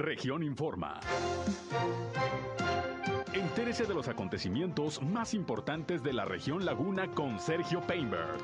[0.00, 0.98] Región Informa.
[3.34, 8.38] Entérese de los acontecimientos más importantes de la región Laguna con Sergio Painberg.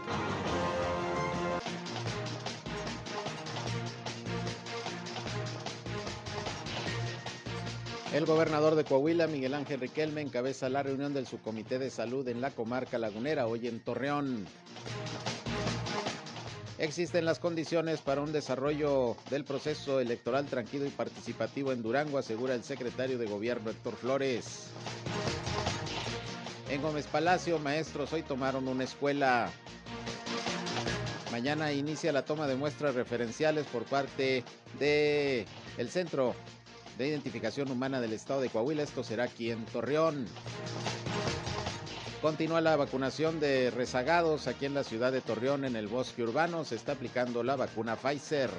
[8.13, 12.43] El gobernador de Coahuila, Miguel Ángel Riquelme, encabeza la reunión del subcomité de salud en
[12.43, 14.47] la comarca lagunera hoy en Torreón.
[16.79, 22.55] Existen las condiciones para un desarrollo del proceso electoral tranquilo y participativo en Durango, asegura
[22.55, 24.67] el secretario de gobierno Héctor Flores.
[26.69, 29.51] En Gómez Palacio, maestros hoy tomaron una escuela.
[31.33, 34.45] Mañana inicia la toma de muestras referenciales por parte
[34.79, 35.47] de
[35.79, 36.35] el Centro
[36.99, 38.83] de Identificación Humana del Estado de Coahuila.
[38.83, 40.27] Esto será aquí en Torreón.
[42.23, 46.65] Continúa la vacunación de rezagados aquí en la ciudad de Torreón, en el bosque urbano.
[46.65, 48.51] Se está aplicando la vacuna Pfizer.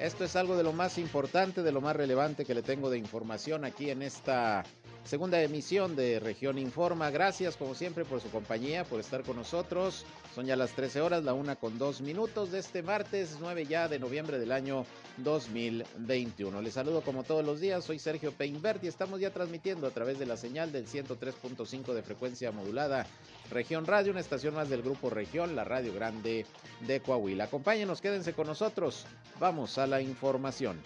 [0.00, 2.98] Esto es algo de lo más importante, de lo más relevante que le tengo de
[2.98, 4.64] información aquí en esta
[5.04, 7.10] segunda emisión de Región Informa.
[7.10, 10.04] Gracias como siempre por su compañía, por estar con nosotros.
[10.34, 13.88] Son ya las 13 horas, la una con dos minutos de este martes 9 ya
[13.88, 14.84] de noviembre del año
[15.18, 16.60] 2021.
[16.60, 20.18] Les saludo como todos los días, soy Sergio Peinbert y estamos ya transmitiendo a través
[20.18, 23.06] de la señal del 103.5 de frecuencia modulada
[23.50, 26.46] Región Radio, una estación más del grupo Región, la Radio Grande
[26.80, 27.44] de Coahuila.
[27.44, 29.06] Acompáñenos, quédense con nosotros.
[29.38, 30.80] Vamos a la información.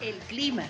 [0.00, 0.66] El clima.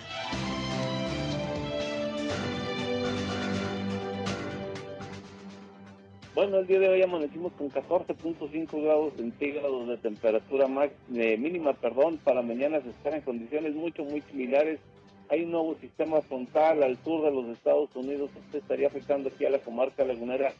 [6.40, 12.16] Bueno, el día de hoy amanecimos con 14.5 grados centígrados de temperatura max, mínima, perdón,
[12.16, 14.80] para mañana se esperan condiciones mucho, muy similares.
[15.28, 19.44] Hay un nuevo sistema frontal al sur de los Estados Unidos, este estaría afectando aquí
[19.44, 20.54] a la comarca lagunera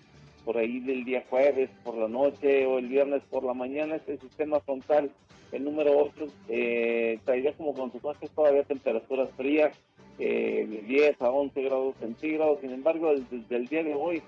[0.45, 3.97] por ahí del día jueves por la noche o el viernes por la mañana.
[3.97, 5.11] Este sistema frontal,
[5.51, 9.75] el número 8, eh, traería como consecuencia todavía temperaturas frías,
[10.19, 12.61] eh, de 10 a 11 grados centígrados.
[12.61, 14.23] Sin embargo, desde el día de hoy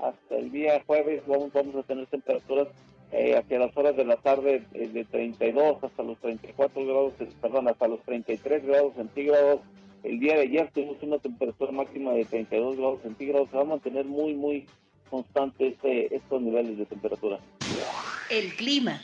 [0.00, 2.68] hasta el día jueves vamos, vamos a tener temperaturas
[3.10, 7.28] eh, hacia las horas de la tarde eh, de 32 hasta los 34 grados, eh,
[7.40, 9.60] perdón, hasta los 33 grados centígrados.
[10.02, 13.48] El día de ayer tuvimos una temperatura máxima de 32 grados centígrados.
[13.50, 14.66] Se va a mantener muy, muy
[15.10, 17.40] constante este, estos niveles de temperatura.
[18.30, 19.00] El clima.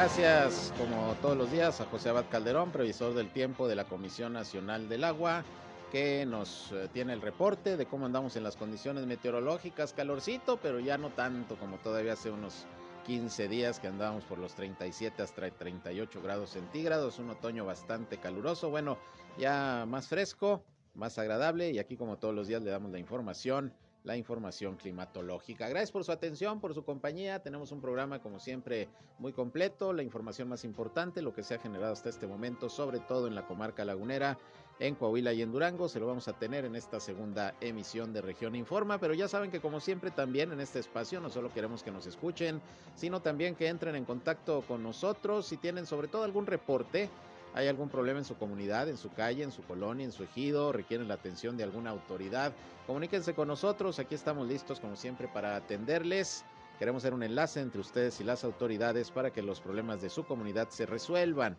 [0.00, 4.32] Gracias, como todos los días, a José Abad Calderón, previsor del tiempo de la Comisión
[4.32, 5.44] Nacional del Agua,
[5.92, 9.92] que nos eh, tiene el reporte de cómo andamos en las condiciones meteorológicas.
[9.92, 12.64] Calorcito, pero ya no tanto como todavía hace unos
[13.04, 17.18] 15 días que andábamos por los 37 hasta 38 grados centígrados.
[17.18, 18.70] Un otoño bastante caluroso.
[18.70, 18.96] Bueno,
[19.36, 21.72] ya más fresco, más agradable.
[21.72, 23.74] Y aquí, como todos los días, le damos la información
[24.04, 25.68] la información climatológica.
[25.68, 27.42] Gracias por su atención, por su compañía.
[27.42, 28.88] Tenemos un programa como siempre
[29.18, 33.00] muy completo, la información más importante, lo que se ha generado hasta este momento, sobre
[33.00, 34.38] todo en la comarca lagunera,
[34.78, 35.88] en Coahuila y en Durango.
[35.88, 39.50] Se lo vamos a tener en esta segunda emisión de Región Informa, pero ya saben
[39.50, 42.60] que como siempre también en este espacio no solo queremos que nos escuchen,
[42.94, 47.10] sino también que entren en contacto con nosotros si tienen sobre todo algún reporte
[47.54, 50.72] hay algún problema en su comunidad, en su calle, en su colonia, en su ejido,
[50.72, 52.52] requieren la atención de alguna autoridad,
[52.86, 56.44] comuníquense con nosotros, aquí estamos listos como siempre para atenderles.
[56.78, 60.24] Queremos hacer un enlace entre ustedes y las autoridades para que los problemas de su
[60.24, 61.58] comunidad se resuelvan.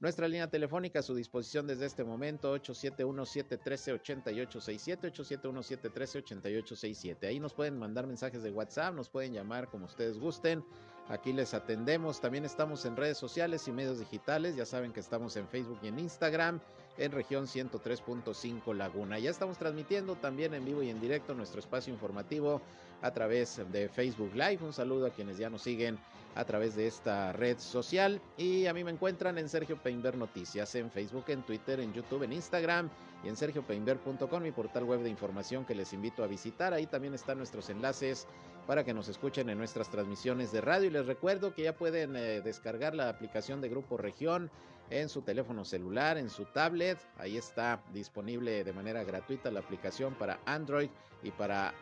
[0.00, 7.26] Nuestra línea telefónica a su disposición desde este momento, 871-713-8867, 871-713-8867.
[7.26, 10.62] Ahí nos pueden mandar mensajes de WhatsApp, nos pueden llamar como ustedes gusten.
[11.08, 12.20] Aquí les atendemos.
[12.20, 14.56] También estamos en redes sociales y medios digitales.
[14.56, 16.60] Ya saben que estamos en Facebook y en Instagram
[16.96, 19.18] en región 103.5 Laguna.
[19.18, 22.62] Ya estamos transmitiendo también en vivo y en directo nuestro espacio informativo
[23.02, 24.60] a través de Facebook Live.
[24.62, 25.98] Un saludo a quienes ya nos siguen
[26.34, 28.20] a través de esta red social.
[28.36, 32.22] Y a mí me encuentran en Sergio Peinber Noticias, en Facebook, en Twitter, en YouTube,
[32.22, 32.88] en Instagram
[33.22, 36.72] y en sergiopeinber.com, mi portal web de información que les invito a visitar.
[36.72, 38.26] Ahí también están nuestros enlaces
[38.66, 40.88] para que nos escuchen en nuestras transmisiones de radio.
[40.88, 44.50] Y les recuerdo que ya pueden eh, descargar la aplicación de Grupo Región
[44.90, 46.98] en su teléfono celular, en su tablet.
[47.18, 50.90] Ahí está disponible de manera gratuita la aplicación para Android
[51.22, 51.74] y para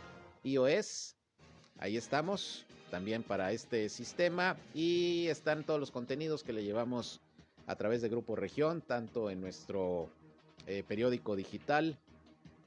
[0.44, 1.16] iOS.
[1.78, 7.20] Ahí estamos también para este sistema y están todos los contenidos que le llevamos
[7.66, 10.10] a través de Grupo Región, tanto en nuestro
[10.66, 11.98] eh, periódico digital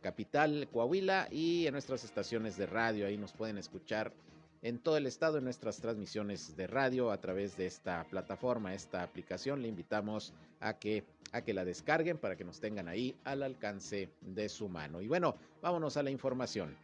[0.06, 3.08] capital Coahuila y en nuestras estaciones de radio.
[3.08, 4.14] Ahí nos pueden escuchar
[4.62, 9.02] en todo el estado en nuestras transmisiones de radio a través de esta plataforma, esta
[9.02, 9.64] aplicación.
[9.64, 14.12] Le invitamos a que a que la descarguen para que nos tengan ahí al alcance
[14.22, 15.02] de su mano.
[15.02, 16.78] Y bueno, vámonos a la información.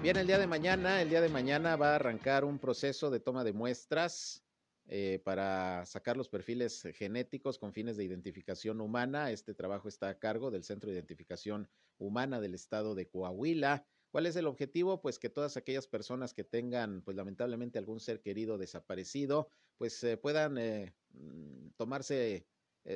[0.00, 3.20] Bien, el día de mañana, el día de mañana va a arrancar un proceso de
[3.20, 4.42] toma de muestras
[4.90, 9.30] eh, para sacar los perfiles genéticos con fines de identificación humana.
[9.30, 11.68] Este trabajo está a cargo del Centro de Identificación
[11.98, 13.84] Humana del Estado de Coahuila.
[14.10, 15.02] ¿Cuál es el objetivo?
[15.02, 20.16] Pues que todas aquellas personas que tengan, pues lamentablemente algún ser querido desaparecido, pues eh,
[20.16, 22.46] puedan eh, mm, tomarse,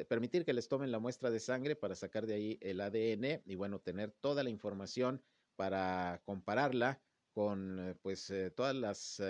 [0.08, 3.54] permitir que les tomen la muestra de sangre para sacar de ahí el ADN y
[3.56, 5.22] bueno, tener toda la información
[5.56, 7.02] para compararla
[7.34, 9.20] con pues todas las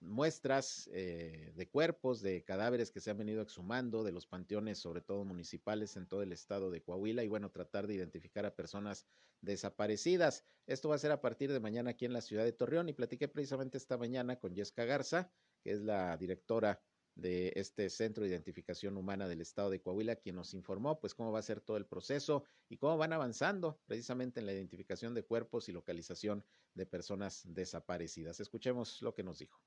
[0.00, 5.24] muestras de cuerpos, de cadáveres que se han venido exhumando de los panteones, sobre todo
[5.24, 9.06] municipales en todo el estado de Coahuila, y bueno, tratar de identificar a personas
[9.40, 10.44] desaparecidas.
[10.66, 12.92] Esto va a ser a partir de mañana aquí en la ciudad de Torreón y
[12.92, 15.30] platiqué precisamente esta mañana con Yesca Garza,
[15.62, 16.82] que es la directora
[17.14, 21.32] de este Centro de Identificación Humana del Estado de Coahuila, quien nos informó pues cómo
[21.32, 25.24] va a ser todo el proceso y cómo van avanzando precisamente en la identificación de
[25.24, 26.44] cuerpos y localización
[26.74, 28.40] de personas desaparecidas.
[28.40, 29.62] Escuchemos lo que nos dijo.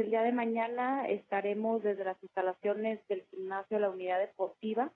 [0.00, 4.90] El día de mañana estaremos desde las instalaciones del gimnasio de la unidad deportiva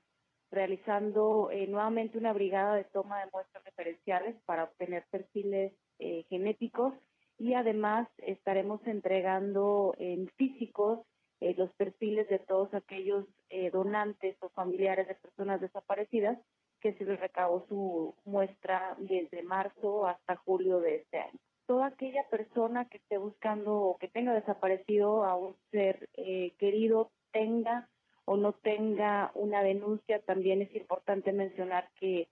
[0.50, 6.94] realizando eh, nuevamente una brigada de toma de muestras referenciales para obtener perfiles eh, genéticos
[7.38, 11.00] y además estaremos entregando en físicos
[11.40, 16.38] eh, los perfiles de todos aquellos eh, donantes o familiares de personas desaparecidas
[16.80, 21.38] que se les recabó su muestra desde marzo hasta julio de este año.
[21.66, 27.10] Toda aquella persona que esté buscando o que tenga desaparecido a un ser eh, querido,
[27.32, 27.88] tenga
[28.26, 32.28] o no tenga una denuncia, también es importante mencionar que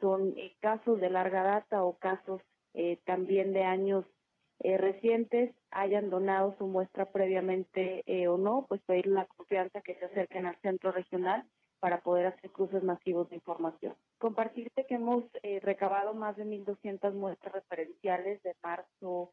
[0.00, 2.42] son casos de larga data o casos
[3.04, 4.04] también de años
[4.62, 9.94] eh, recientes hayan donado su muestra previamente eh, o no, pues pedir la confianza que
[9.94, 11.46] se acerquen al centro regional
[11.80, 13.94] para poder hacer cruces masivos de información.
[14.18, 19.32] Compartirte que hemos eh, recabado más de 1.200 muestras referenciales de marzo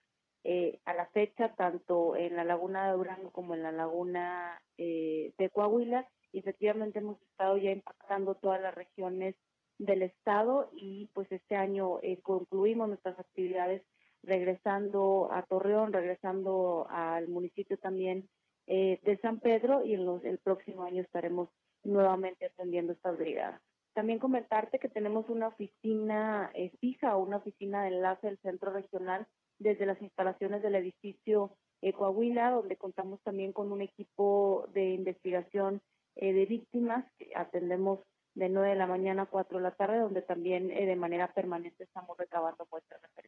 [0.86, 6.08] a la fecha, tanto en la laguna de Durango como en la laguna de Coahuila,
[6.32, 9.36] y efectivamente hemos estado ya impactando todas las regiones
[9.78, 13.84] del estado y pues este año concluimos nuestras actividades
[14.24, 18.30] regresando a Torreón, regresando al municipio también
[18.68, 21.50] eh, de San Pedro y en los, el próximo año estaremos
[21.88, 23.62] nuevamente atendiendo estas brigadas.
[23.94, 28.72] También comentarte que tenemos una oficina eh, fija o una oficina de enlace del centro
[28.72, 29.26] regional
[29.58, 35.82] desde las instalaciones del edificio eh, Coahuila, donde contamos también con un equipo de investigación
[36.16, 38.00] de víctimas que atendemos
[38.34, 41.84] de 9 de la mañana a 4 de la tarde, donde también de manera permanente
[41.84, 43.28] estamos recabando muestras referenciales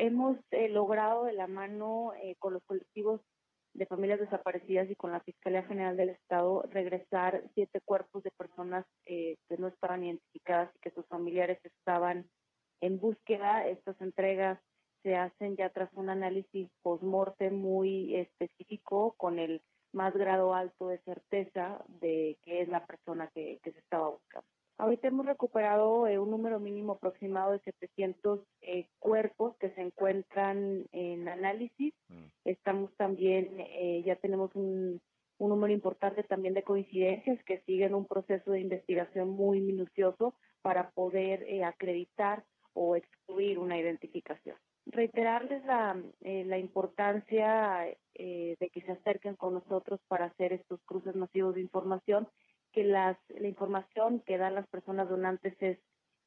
[0.00, 3.20] hemos eh, logrado de la mano eh, con los colectivos
[3.74, 8.84] de familias desaparecidas y con la Fiscalía General del Estado regresar siete cuerpos de personas
[9.06, 12.28] eh, que no estaban identificadas y que sus familiares estaban
[12.80, 13.66] en búsqueda.
[13.66, 14.58] Estas entregas
[15.02, 19.62] se hacen ya tras un análisis post-mortem muy específico con el
[19.92, 24.59] más grado alto de certeza de que es la persona que se estaba buscando.
[24.80, 30.86] Ahorita hemos recuperado eh, un número mínimo aproximado de 700 eh, cuerpos que se encuentran
[30.92, 31.92] en análisis.
[32.08, 32.24] Mm.
[32.46, 35.02] Estamos también, eh, ya tenemos un,
[35.36, 40.88] un, número importante también de coincidencias que siguen un proceso de investigación muy minucioso para
[40.92, 44.56] poder acreditar o excluir una identificación.
[44.86, 51.54] Reiterarles la, la importancia de que se acerquen con nosotros para hacer estos cruces masivos
[51.54, 52.28] de información
[52.72, 55.78] que las, la información que dan las personas donantes es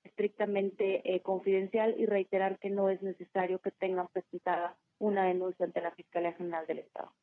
[0.04, 5.82] estrictamente eh, confidencial y reiterar que no es necesario que tengan presentada una denuncia ante
[5.82, 7.14] la Fiscalía General del Estado.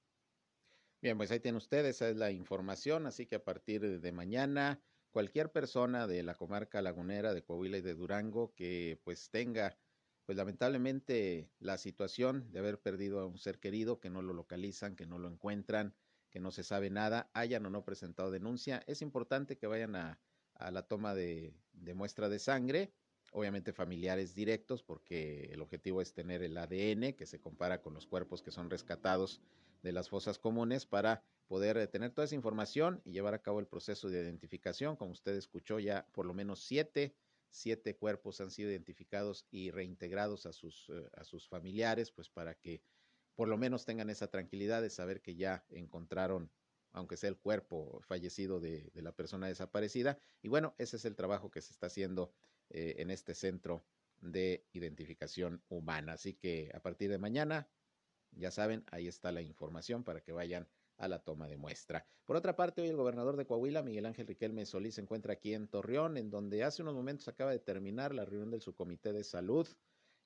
[1.03, 4.83] Bien, pues ahí tienen ustedes, esa es la información, así que a partir de mañana,
[5.11, 9.79] cualquier persona de la comarca lagunera de Coahuila y de Durango que pues tenga,
[10.27, 14.95] pues lamentablemente la situación de haber perdido a un ser querido, que no lo localizan,
[14.95, 15.95] que no lo encuentran,
[16.31, 18.83] que no se sabe nada, hayan o no presentado denuncia.
[18.87, 20.19] Es importante que vayan a,
[20.71, 21.55] la toma de,
[21.95, 22.93] muestra de sangre,
[23.33, 28.07] obviamente familiares directos, porque el objetivo es tener el ADN que se compara con los
[28.07, 29.41] cuerpos que son rescatados
[29.83, 33.59] de las fosas comunes para poder eh, tener toda esa información y llevar a cabo
[33.59, 34.97] el proceso de identificación.
[34.97, 37.15] Como usted escuchó, ya por lo menos siete,
[37.49, 42.55] siete cuerpos han sido identificados y reintegrados a sus, eh, a sus familiares, pues para
[42.55, 42.83] que
[43.41, 46.51] por lo menos tengan esa tranquilidad de saber que ya encontraron,
[46.93, 50.19] aunque sea el cuerpo fallecido de, la persona desaparecida.
[50.43, 52.35] Y bueno, ese es el trabajo que se está haciendo
[52.69, 53.83] eh, en este centro
[54.21, 56.13] de identificación humana.
[56.13, 57.67] Así que a partir de mañana,
[58.33, 60.69] ya saben, ahí está la información para que vayan
[60.99, 62.05] a la toma de muestra.
[62.27, 65.55] Por otra parte, hoy el gobernador de Coahuila, Miguel Ángel Riquelme Solís, se encuentra aquí
[65.55, 69.25] en Torreón, en donde hace unos momentos acaba de terminar la reunión del subcomité de
[69.25, 69.67] salud,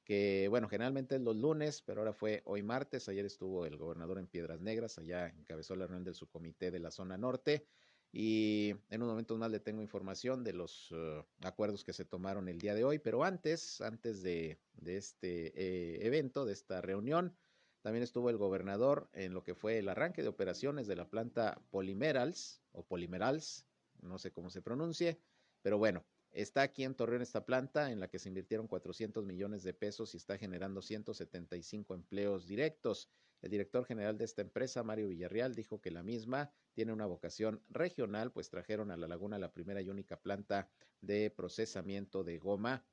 [0.05, 3.09] que bueno, generalmente es los lunes, pero ahora fue hoy martes.
[3.09, 6.91] Ayer estuvo el gobernador en Piedras Negras, allá encabezó la reunión del subcomité de la
[6.91, 7.67] zona norte.
[8.13, 12.49] Y en un momento más le tengo información de los uh, acuerdos que se tomaron
[12.49, 17.35] el día de hoy, pero antes, antes de, este eh, evento, de esta reunión,
[17.83, 21.61] también estuvo el gobernador en lo que fue el arranque de operaciones de la planta
[21.71, 23.67] Polimerals o Polimerals,
[24.01, 25.19] no sé cómo se pronuncie,
[25.61, 26.05] pero bueno,
[26.35, 30.15] está aquí en Torreón esta planta en la que se invirtieron 400 millones de pesos
[30.15, 33.09] y está generando 175 empleos directos.
[33.41, 37.63] El director general de esta empresa, Mario Villarreal, dijo que la misma tiene una vocación
[37.71, 40.69] regional, pues trajeron a la laguna la primera y única planta
[41.01, 42.85] de procesamiento de goma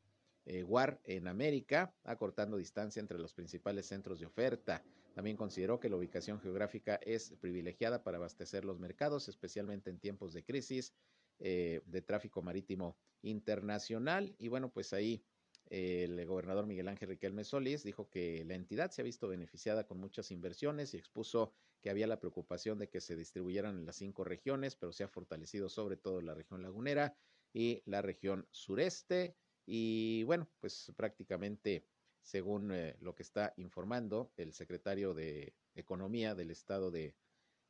[0.46, 0.66] eh,
[1.06, 4.84] en América, acortando distancia entre los principales centros de oferta.
[5.14, 10.34] También consideró que la ubicación geográfica es privilegiada para abastecer los mercados, especialmente en tiempos
[10.34, 10.94] de crisis
[11.40, 14.36] eh, de tráfico marítimo internacional.
[14.38, 15.24] Y bueno, pues ahí
[15.70, 19.86] eh, el gobernador Miguel Ángel Riquelme Solís dijo que la entidad se ha visto beneficiada
[19.86, 23.96] con muchas inversiones y expuso que había la preocupación de que se distribuyeran en las
[23.96, 27.16] cinco regiones, pero se ha fortalecido sobre todo la región lagunera
[27.54, 29.36] y la región sureste.
[29.66, 31.86] Y bueno, pues prácticamente,
[32.22, 37.16] según eh, lo que está informando el secretario de Economía del estado de,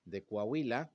[0.05, 0.91] de Coahuila,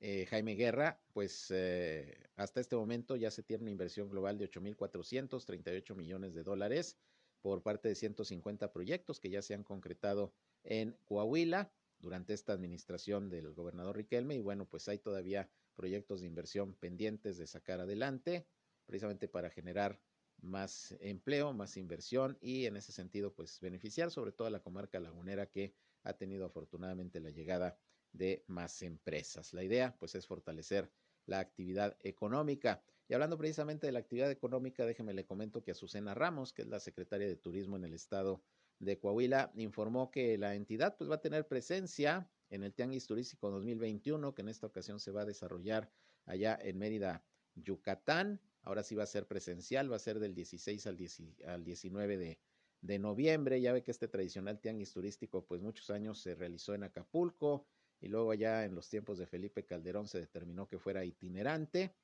[0.00, 4.50] eh, Jaime Guerra, pues eh, hasta este momento ya se tiene una inversión global de
[4.50, 6.96] 8.438 millones de dólares
[7.40, 13.28] por parte de 150 proyectos que ya se han concretado en Coahuila durante esta administración
[13.28, 14.36] del gobernador Riquelme.
[14.36, 18.46] Y bueno, pues hay todavía proyectos de inversión pendientes de sacar adelante
[18.86, 20.00] precisamente para generar
[20.40, 25.00] más empleo, más inversión y en ese sentido pues beneficiar sobre todo a la comarca
[25.00, 25.74] lagunera que
[26.04, 27.76] ha tenido afortunadamente la llegada
[28.18, 29.54] de más empresas.
[29.54, 30.90] La idea pues es fortalecer
[31.24, 32.82] la actividad económica.
[33.08, 36.68] Y hablando precisamente de la actividad económica, déjeme le comento que Azucena Ramos, que es
[36.68, 38.42] la secretaria de Turismo en el estado
[38.80, 43.50] de Coahuila, informó que la entidad pues va a tener presencia en el Tianguis Turístico
[43.50, 45.90] 2021, que en esta ocasión se va a desarrollar
[46.26, 48.40] allá en Mérida, Yucatán.
[48.62, 52.38] Ahora sí va a ser presencial, va a ser del 16 al, 19 de,
[52.82, 53.60] de noviembre.
[53.60, 57.66] Ya ve que este tradicional tianguis turístico, pues muchos años se realizó en Acapulco
[58.00, 61.94] y luego ya en los tiempos de Felipe Calderón se determinó que fuera itinerante.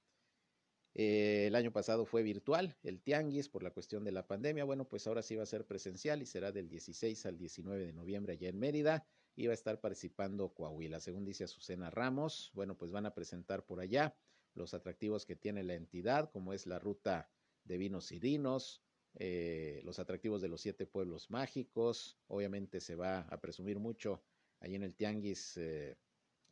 [0.96, 4.64] Eh, el año pasado fue virtual el tianguis por la cuestión de la pandemia.
[4.64, 7.92] Bueno, pues ahora sí va a ser presencial y será del 16 al 19 de
[7.92, 11.00] noviembre allá en Mérida y va a estar participando Coahuila.
[11.00, 14.16] Según dice Azucena Ramos, bueno, pues van a presentar por allá
[14.54, 17.28] los atractivos que tiene la entidad, como es la ruta
[17.64, 18.82] de vinos y dinos,
[19.16, 22.18] eh, los atractivos de los siete pueblos mágicos.
[22.28, 24.22] Obviamente se va a presumir mucho
[24.64, 25.97] ahí en el Tianguis eh,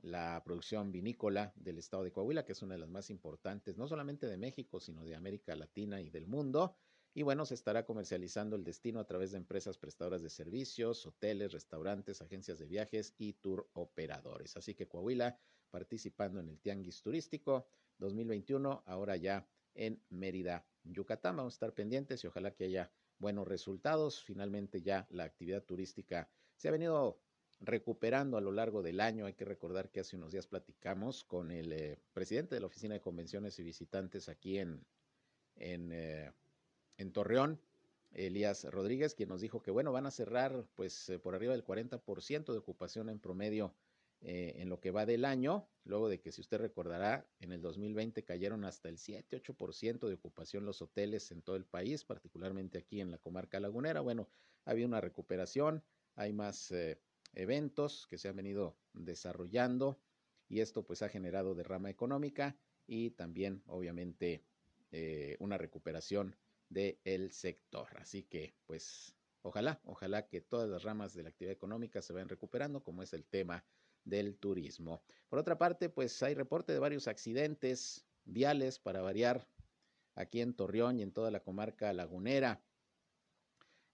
[0.03, 3.87] la producción vinícola del estado de Coahuila, que es una de las más importantes, no
[3.87, 6.77] solamente de México, sino de América Latina y del mundo.
[7.15, 11.53] Y bueno, se estará comercializando el destino a través de empresas prestadoras de servicios, hoteles,
[11.53, 14.57] restaurantes, agencias de viajes y tour operadores.
[14.57, 15.39] Así que Coahuila
[15.71, 17.67] participando en el Tianguis Turístico
[17.99, 21.37] 2021, ahora ya en Mérida, Yucatán.
[21.37, 24.23] Vamos a estar pendientes y ojalá que haya buenos resultados.
[24.23, 27.21] Finalmente ya la actividad turística se ha venido
[27.63, 29.27] recuperando a lo largo del año.
[29.27, 32.95] Hay que recordar que hace unos días platicamos con el eh, presidente de la Oficina
[32.95, 36.31] de Convenciones y Visitantes aquí eh,
[36.97, 37.61] en, Torreón,
[38.13, 41.65] Elías Rodríguez, quien nos dijo que, bueno, van a cerrar pues eh, por arriba del
[41.65, 43.75] 40% de ocupación en promedio
[44.25, 48.23] en lo que va del año, luego de que, si usted recordará, en el 2020
[48.23, 53.11] cayeron hasta el 7-8% de ocupación los hoteles en todo el país, particularmente aquí en
[53.11, 54.01] la comarca lagunera.
[54.01, 54.29] Bueno,
[54.65, 55.83] había una recuperación,
[56.15, 56.73] hay más
[57.35, 59.99] eventos que se han venido desarrollando
[60.49, 64.45] y esto pues ha generado derrama económica y también obviamente
[64.91, 66.37] eh, una recuperación
[66.69, 67.89] del sector.
[67.97, 72.29] Así que pues ojalá, ojalá que todas las ramas de la actividad económica se vayan
[72.29, 73.65] recuperando, como es el tema
[74.05, 75.03] del turismo.
[75.29, 79.49] Por otra parte, pues hay reporte de varios accidentes viales para variar
[80.15, 82.63] aquí en Torreón y en toda la comarca lagunera.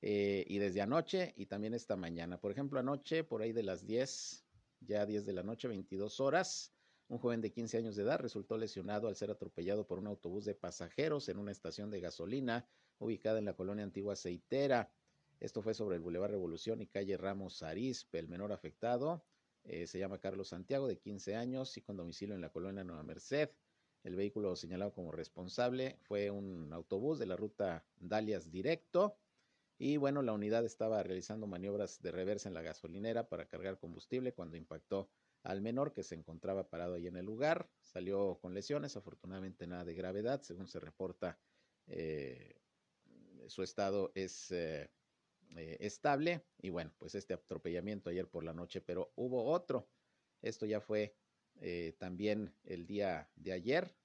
[0.01, 2.41] Eh, y desde anoche y también esta mañana.
[2.41, 4.45] Por ejemplo, anoche, por ahí de las 10,
[4.81, 6.73] ya 10 de la noche, 22 horas,
[7.09, 10.45] un joven de 15 años de edad resultó lesionado al ser atropellado por un autobús
[10.45, 14.93] de pasajeros en una estación de gasolina ubicada en la colonia antigua Aceitera.
[15.41, 18.19] Esto fue sobre el Boulevard Revolución y calle Ramos Arizpe.
[18.19, 19.25] El menor afectado
[19.65, 23.03] eh, se llama Carlos Santiago, de 15 años y con domicilio en la colonia Nueva
[23.03, 23.51] Merced.
[24.05, 29.17] El vehículo señalado como responsable fue un autobús de la ruta Dalias Directo.
[29.79, 34.35] Y bueno, la unidad estaba realizando maniobras de reversa en la gasolinera para cargar combustible
[34.35, 35.09] cuando impactó
[35.45, 37.71] al menor que se encontraba parado ahí en el lugar.
[37.81, 41.39] Salió con lesiones, afortunadamente nada de gravedad, según se reporta.
[41.87, 42.61] Eh,
[43.47, 44.91] su estado es eh,
[45.57, 49.89] eh, estable y bueno, pues este atropellamiento ayer por la noche, pero hubo otro.
[50.43, 51.17] Esto ya fue
[51.99, 53.98] también el día de ayer,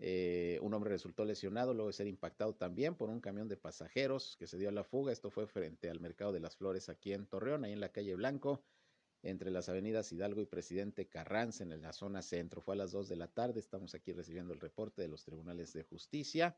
[0.00, 4.36] eh, un hombre resultó lesionado luego de ser impactado también por un camión de pasajeros
[4.38, 5.12] que se dio a la fuga.
[5.12, 8.14] Esto fue frente al Mercado de las Flores aquí en Torreón, ahí en la calle
[8.14, 8.62] Blanco,
[9.22, 12.60] entre las avenidas Hidalgo y Presidente Carranza, en la zona centro.
[12.60, 13.58] Fue a las 2 de la tarde.
[13.58, 16.56] Estamos aquí recibiendo el reporte de los tribunales de justicia.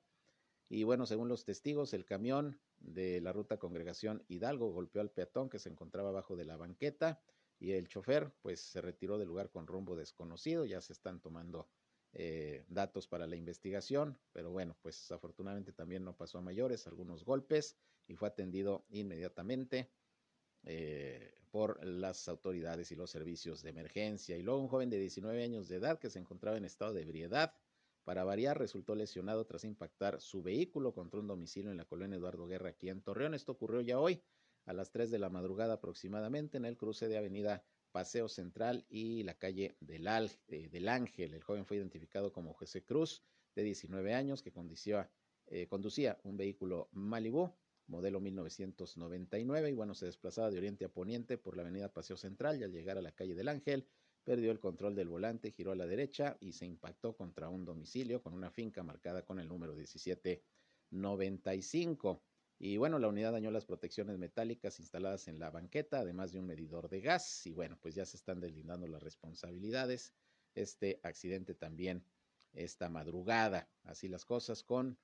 [0.68, 5.49] Y bueno, según los testigos, el camión de la ruta Congregación Hidalgo golpeó al peatón
[5.49, 7.20] que se encontraba abajo de la banqueta
[7.59, 10.66] y el chofer pues se retiró del lugar con rumbo desconocido.
[10.66, 11.68] Ya se están tomando
[12.12, 17.24] eh, datos para la investigación, pero bueno, pues afortunadamente también no pasó a mayores, algunos
[17.24, 17.76] golpes
[18.08, 19.90] y fue atendido inmediatamente
[20.64, 24.36] eh, por las autoridades y los servicios de emergencia.
[24.36, 27.02] Y luego un joven de 19 años de edad que se encontraba en estado de
[27.02, 27.54] ebriedad,
[28.04, 32.46] para variar, resultó lesionado tras impactar su vehículo contra un domicilio en la colonia Eduardo
[32.46, 33.34] Guerra aquí en Torreón.
[33.34, 34.22] Esto ocurrió ya hoy
[34.64, 39.23] a las 3 de la madrugada aproximadamente en el cruce de Avenida Paseo Central y
[39.23, 40.09] la calle del,
[40.49, 41.35] eh, del Ángel.
[41.35, 43.23] El joven fue identificado como José Cruz,
[43.54, 45.11] de 19 años, que conducía,
[45.47, 47.52] eh, conducía un vehículo Malibu,
[47.87, 52.61] modelo 1999, y bueno, se desplazaba de oriente a poniente por la avenida Paseo Central
[52.61, 53.88] y al llegar a la calle del Ángel,
[54.23, 58.23] perdió el control del volante, giró a la derecha y se impactó contra un domicilio
[58.23, 62.23] con una finca marcada con el número 1795.
[62.62, 66.46] Y bueno, la unidad dañó las protecciones metálicas instaladas en la banqueta, además de un
[66.46, 67.46] medidor de gas.
[67.46, 70.12] Y bueno, pues ya se están deslindando las responsabilidades.
[70.54, 72.04] Este accidente también
[72.52, 73.70] esta madrugada.
[73.84, 74.98] Así las cosas con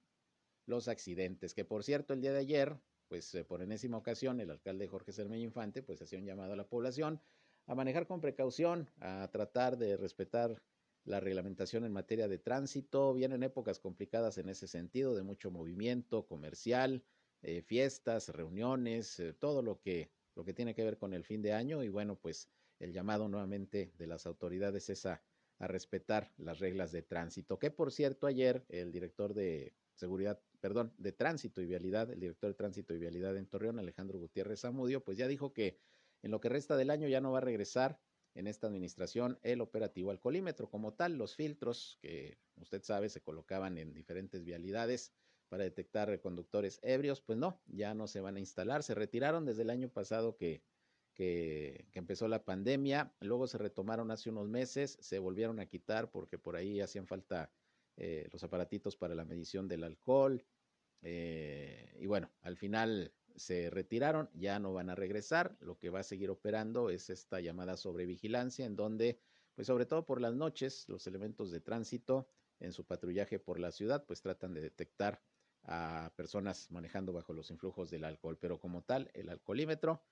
[0.66, 1.54] los accidentes.
[1.54, 5.12] Que por cierto, el día de ayer, pues eh, por enésima ocasión, el alcalde Jorge
[5.12, 7.22] Cermeño Infante, pues hacía un llamado a la población
[7.66, 10.62] a manejar con precaución, a tratar de respetar
[11.04, 13.14] la reglamentación en materia de tránsito.
[13.14, 17.02] Vienen épocas complicadas en ese sentido, de mucho movimiento comercial,
[17.48, 21.42] eh, fiestas, reuniones, eh, todo lo que, lo que tiene que ver con el fin
[21.42, 25.22] de año y bueno, pues el llamado nuevamente de las autoridades es a,
[25.60, 30.92] a respetar las reglas de tránsito, que por cierto ayer el director de seguridad, perdón,
[30.98, 35.04] de tránsito y vialidad, el director de tránsito y vialidad en Torreón, Alejandro Gutiérrez Zamudio,
[35.04, 35.78] pues ya dijo que
[36.22, 38.00] en lo que resta del año ya no va a regresar
[38.34, 43.78] en esta administración el operativo alcoholímetro como tal, los filtros que usted sabe se colocaban
[43.78, 45.12] en diferentes vialidades
[45.48, 48.82] para detectar conductores ebrios, pues no, ya no se van a instalar.
[48.82, 50.62] Se retiraron desde el año pasado que,
[51.14, 56.38] que, empezó la pandemia, luego se retomaron hace unos meses, se volvieron a quitar porque
[56.38, 57.50] por ahí hacían falta
[57.96, 60.44] eh, los aparatitos para la medición del alcohol.
[61.02, 65.56] Eh, y bueno, al final se retiraron, ya no van a regresar.
[65.60, 69.18] Lo que va a seguir operando es esta llamada sobrevigilancia, en donde,
[69.54, 72.28] pues sobre todo por las noches, los elementos de tránsito
[72.60, 75.22] en su patrullaje por la ciudad, pues tratan de detectar
[75.66, 78.38] a personas manejando bajo los influjos del alcohol.
[78.40, 80.02] Pero como tal, el alcoholímetro,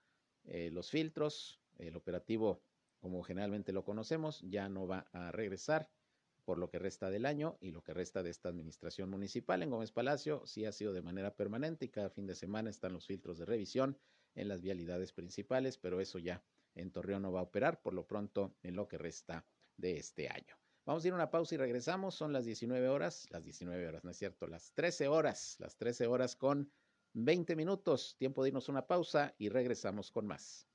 [0.44, 2.62] eh, los filtros, el operativo
[3.00, 5.90] como generalmente lo conocemos, ya no va a regresar
[6.44, 9.62] por lo que resta del año y lo que resta de esta administración municipal.
[9.62, 12.92] En Gómez Palacio sí ha sido de manera permanente y cada fin de semana están
[12.92, 13.98] los filtros de revisión
[14.34, 16.42] en las vialidades principales, pero eso ya
[16.74, 20.28] en Torreón no va a operar por lo pronto en lo que resta de este
[20.28, 20.56] año.
[20.86, 22.14] Vamos a ir a una pausa y regresamos.
[22.14, 26.06] Son las 19 horas, las 19 horas, no es cierto, las 13 horas, las 13
[26.06, 26.70] horas con
[27.14, 28.16] 20 minutos.
[28.18, 30.68] Tiempo de irnos a una pausa y regresamos con más.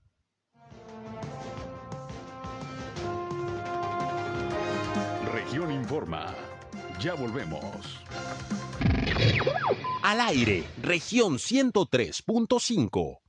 [5.31, 6.35] Región Informa.
[6.99, 8.03] Ya volvemos.
[10.03, 13.19] Al aire, región 103.5.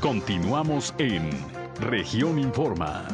[0.00, 1.30] Continuamos en
[1.78, 3.06] región Informa.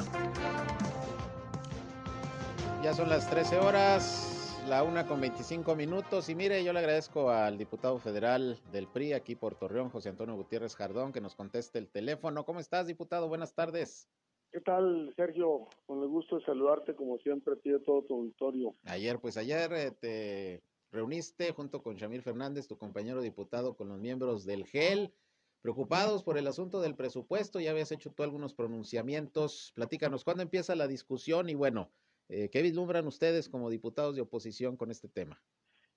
[2.83, 6.29] Ya son las 13 horas, la una con 25 minutos.
[6.29, 10.35] Y mire, yo le agradezco al diputado federal del PRI aquí por Torreón, José Antonio
[10.35, 12.45] Gutiérrez Jardón, que nos conteste el teléfono.
[12.45, 13.29] ¿Cómo estás, diputado?
[13.29, 14.09] Buenas tardes.
[14.51, 15.69] ¿Qué tal, Sergio?
[15.87, 18.75] Con el gusto de saludarte, como siempre, a todo tu auditorio.
[18.87, 24.01] Ayer, pues ayer eh, te reuniste junto con Shamir Fernández, tu compañero diputado, con los
[24.01, 25.15] miembros del GEL,
[25.61, 27.61] preocupados por el asunto del presupuesto.
[27.61, 29.71] Ya habías hecho tú algunos pronunciamientos.
[29.77, 31.49] Platícanos, ¿cuándo empieza la discusión?
[31.49, 31.89] Y bueno,
[32.29, 35.41] eh, ¿Qué vislumbran ustedes como diputados de oposición con este tema?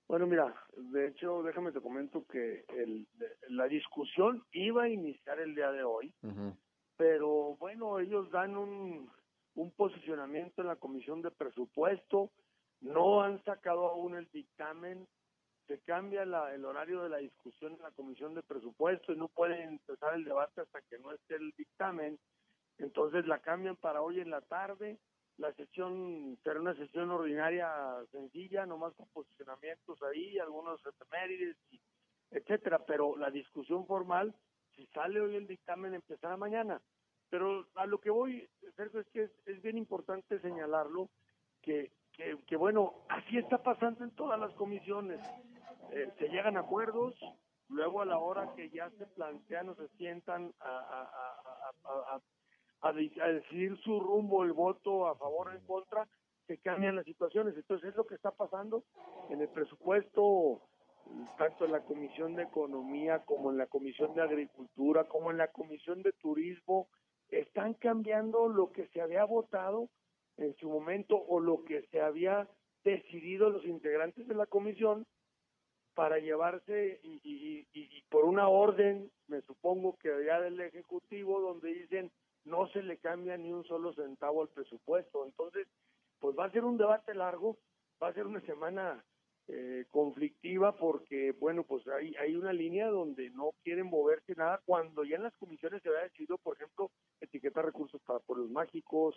[0.08, 3.08] Bueno, mira, de hecho, déjame te comento que el,
[3.48, 6.14] la discusión iba a iniciar el día de hoy,
[6.96, 9.10] pero bueno, ellos dan un,
[9.54, 12.30] un posicionamiento en la Comisión de Presupuesto,
[12.80, 15.08] no han sacado aún el dictamen,
[15.66, 19.60] se cambia el horario de la discusión en la comisión de presupuesto y no pueden
[19.68, 22.18] empezar el debate hasta que no esté el dictamen.
[22.78, 24.98] Entonces la cambian para hoy en la tarde.
[25.38, 27.68] La sesión será una sesión ordinaria
[28.10, 31.56] sencilla, nomás con posicionamientos ahí, algunos efemérides,
[32.30, 32.78] etcétera.
[32.86, 34.34] Pero la discusión formal,
[34.74, 36.80] si sale hoy el dictamen, empezará mañana.
[37.28, 41.10] Pero a lo que voy, Sergio, es que es bien importante señalarlo,
[41.60, 41.90] que
[42.46, 45.20] que, bueno, así está pasando en todas las comisiones.
[45.92, 47.14] Eh, se llegan acuerdos,
[47.68, 52.20] luego a la hora que ya se plantean o se sientan a, a, a,
[52.92, 56.08] decidir su rumbo, el voto a favor o en contra,
[56.46, 57.56] se cambian las situaciones.
[57.56, 58.84] Entonces es lo que está pasando
[59.30, 60.60] en el presupuesto,
[61.38, 65.48] tanto en la Comisión de Economía como en la Comisión de Agricultura, como en la
[65.48, 66.88] Comisión de Turismo,
[67.30, 69.88] están cambiando lo que se había votado
[70.36, 72.48] en su momento o lo que se había
[72.84, 75.06] decidido los integrantes de la comisión
[75.94, 82.12] para llevarse y, por una orden, me supongo que ya del Ejecutivo, donde dicen
[82.46, 85.24] no se le cambia ni un solo centavo al presupuesto.
[85.24, 85.68] Entonces,
[86.18, 87.58] pues va a ser un debate largo,
[88.02, 89.04] va a ser una semana
[89.48, 95.04] eh, conflictiva porque, bueno, pues hay, hay una línea donde no quieren moverse nada cuando
[95.04, 99.14] ya en las comisiones se había decidido, por ejemplo, etiquetar recursos para pueblos mágicos,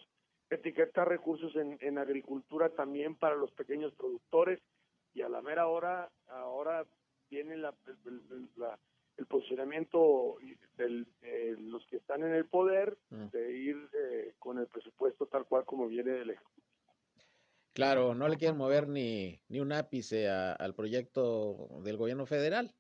[0.50, 4.60] etiquetar recursos en, en agricultura también para los pequeños productores
[5.14, 6.86] y a la mera hora ahora
[7.30, 7.74] viene la,
[9.20, 10.38] el, posicionamiento
[10.78, 11.06] de
[11.60, 13.28] los que están en el poder mm.
[13.28, 16.68] de ir eh, con el presupuesto tal cual como viene del Ejecutivo.
[17.74, 22.74] Claro, no le quieren mover ni, ni un ápice al proyecto del gobierno federal.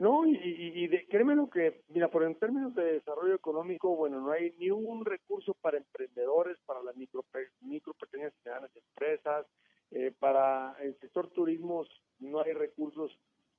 [0.00, 4.32] No, y, y, créeme lo que, mira, por en términos de desarrollo económico, bueno, no
[4.32, 7.22] hay ni un recurso para emprendedores, para las micro,
[7.60, 9.46] micro pequeñas y medianas empresas,
[9.90, 11.84] eh, para el sector turismo
[12.18, 13.10] no hay recursos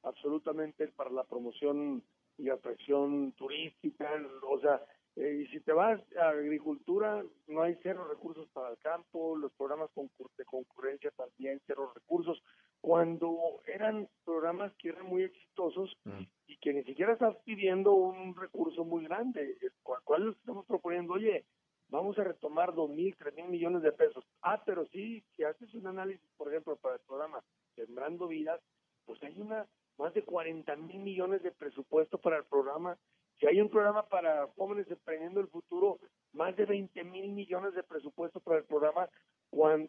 [0.03, 2.03] absolutamente para la promoción
[2.37, 4.09] y atracción turística,
[4.49, 4.81] o sea,
[5.15, 9.51] eh, y si te vas a agricultura, no hay cero recursos para el campo, los
[9.53, 9.89] programas
[10.37, 12.41] de concurrencia también, cero recursos.
[12.79, 16.23] Cuando eran programas que eran muy exitosos mm.
[16.47, 21.13] y que ni siquiera estás pidiendo un recurso muy grande, ¿cuál estamos proponiendo?
[21.13, 21.45] Oye,
[21.89, 24.23] vamos a retomar dos mil, tres mil millones de pesos.
[24.41, 27.43] Ah, pero sí, si haces un análisis, por ejemplo, para el programa
[27.75, 28.61] Sembrando Vidas,
[29.05, 29.67] pues hay una
[30.01, 32.97] más de 40 mil millones de presupuesto para el programa
[33.41, 35.97] si hay un programa para jóvenes emprendiendo el futuro,
[36.31, 39.09] más de 20 mil millones de presupuesto para el programa,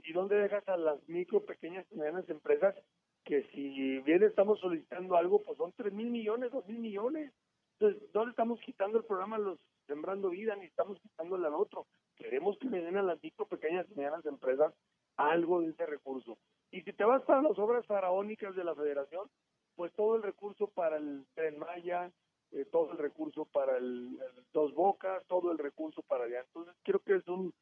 [0.05, 2.75] ¿y dónde dejas a las micro, pequeñas y medianas empresas
[3.25, 7.31] que si bien estamos solicitando algo, pues son 3 mil millones, 2 mil millones?
[7.79, 11.87] Entonces, ¿dónde estamos quitando el programa los Sembrando Vida, ni estamos quitándole al otro?
[12.17, 14.73] Queremos que le den a las micro, pequeñas y medianas empresas
[15.17, 16.39] algo de ese recurso.
[16.71, 19.29] Y si te vas para las obras faraónicas de la federación,
[19.77, 22.11] pues todo el recurso para el Tren Maya,
[22.53, 24.19] eh, todo el recurso para el,
[24.53, 26.41] Dos Bocas, todo el recurso para allá.
[26.47, 27.55] Entonces creo que es un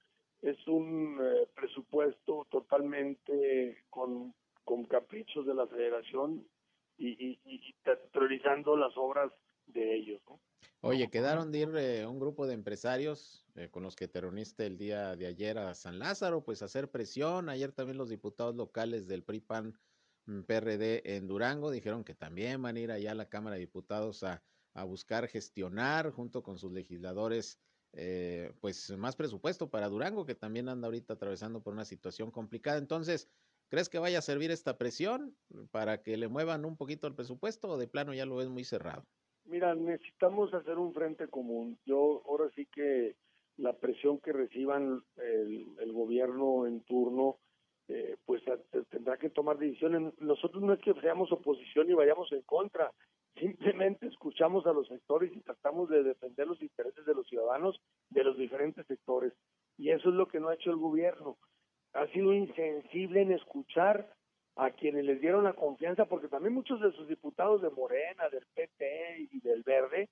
[0.43, 6.47] es un eh, presupuesto totalmente con, con caprichos de la federación
[6.97, 7.75] y, y,
[8.11, 9.31] priorizando las obras
[9.67, 10.21] de ellos.
[10.81, 14.79] Oye, quedaron de ir eh, un grupo de empresarios con los que te reuniste el
[14.79, 17.51] día de ayer a San Lázaro, pues hacer presión.
[17.51, 19.75] Ayer también los diputados locales del PRI-PAN
[20.47, 24.23] PRD en Durango dijeron que también van a ir allá a la Cámara de Diputados
[24.23, 24.43] a
[24.75, 27.61] a buscar gestionar junto con sus legisladores
[27.93, 32.79] eh, pues más presupuesto para Durango, que también anda ahorita atravesando por una situación complicada.
[32.79, 33.29] Entonces,
[33.69, 35.35] ¿crees que vaya a servir esta presión
[35.73, 38.65] para que le muevan un poquito el presupuesto o de plano ya lo ves muy
[38.65, 39.05] cerrado?
[39.45, 41.79] Mira, necesitamos hacer un frente común.
[41.85, 43.17] Yo ahora sí que
[43.57, 47.39] la presión que reciban el, gobierno en turno,
[47.91, 48.43] eh, pues
[48.89, 50.15] tendrá que tomar decisiones.
[50.21, 52.91] Nosotros no es que seamos oposición y vayamos en contra,
[53.39, 58.25] Simplemente escuchamos a los sectores y tratamos de defender los intereses de los ciudadanos de
[58.25, 59.33] los diferentes sectores.
[59.79, 61.39] Y eso es lo que no ha hecho el gobierno.
[61.95, 64.13] Ha sido insensible en escuchar
[64.57, 68.45] a quienes les dieron la confianza, porque también muchos de sus diputados de Morena, del
[68.55, 70.11] PP y del Verde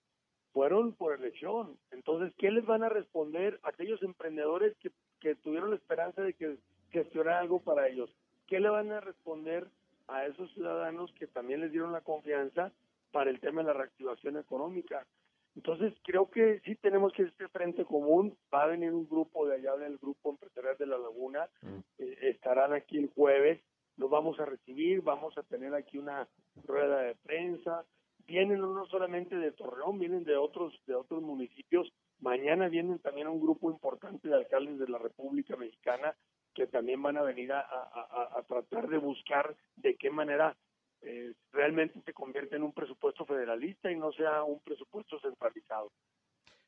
[0.52, 1.76] fueron por elección.
[1.90, 6.56] Entonces, ¿qué les van a responder aquellos emprendedores que, que tuvieron la esperanza de que
[6.90, 8.10] gestionara algo para ellos?
[8.46, 9.68] ¿Qué le van a responder
[10.08, 12.72] a esos ciudadanos que también les dieron la confianza
[13.12, 15.06] para el tema de la reactivación económica.
[15.54, 18.36] Entonces, creo que sí tenemos que este frente común.
[18.52, 21.48] Va a venir un grupo de allá del Grupo Empresarial de la Laguna.
[21.62, 21.78] Mm.
[21.98, 23.60] Eh, estarán aquí el jueves.
[23.96, 25.02] Los vamos a recibir.
[25.02, 26.28] Vamos a tener aquí una
[26.64, 27.84] rueda de prensa.
[28.26, 31.92] Vienen no solamente de Torreón, vienen de otros, de otros municipios.
[32.20, 36.14] Mañana vienen también un grupo importante de alcaldes de la República Mexicana
[36.58, 40.56] que también van a venir a, a tratar de buscar de qué manera
[41.02, 45.92] eh, realmente se convierta en un presupuesto federalista y no sea un presupuesto centralizado.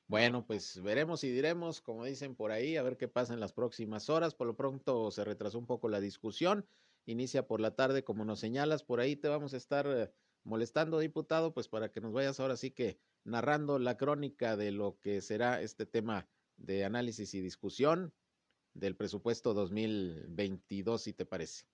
[0.06, 3.52] Bueno, pues veremos y diremos, como dicen por ahí, a ver qué pasa en las
[3.52, 4.34] próximas horas.
[4.34, 6.66] Por lo pronto se retrasó un poco la discusión.
[7.06, 8.82] Inicia por la tarde, como nos señalas.
[8.82, 10.10] Por ahí te vamos a estar eh,
[10.44, 14.98] molestando, diputado, pues para que nos vayas ahora sí que narrando la crónica de lo
[15.00, 18.12] que será este tema de análisis y discusión
[18.74, 21.64] del presupuesto 2022, si te parece.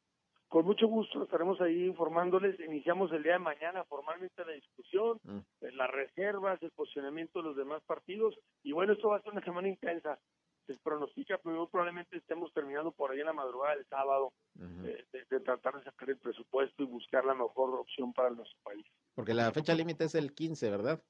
[0.49, 2.59] Con mucho gusto estaremos ahí informándoles.
[2.61, 5.39] Iniciamos el día de mañana formalmente la discusión, mm.
[5.61, 8.39] Eh, las reservas, el posicionamiento de los demás partidos.
[8.63, 10.19] Y bueno, esto va a ser una semana intensa.
[10.67, 15.41] Se pronostica, pero probablemente estemos terminando por ahí en la madrugada del sábado eh, de,
[15.41, 18.85] tratar de sacar el presupuesto y buscar la mejor opción para nuestro país.
[19.15, 21.03] Porque la fecha límite es el 15, ¿verdad?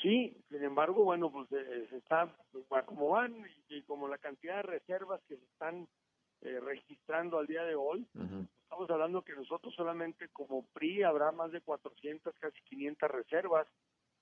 [0.00, 2.34] Sí, sin embargo, bueno, pues eh, se está,
[2.86, 5.88] como van y, como la cantidad de reservas que se están
[6.40, 8.04] registrando al día de hoy,
[8.72, 13.68] Estamos hablando que nosotros solamente como PRI habrá más de 400, casi 500 reservas.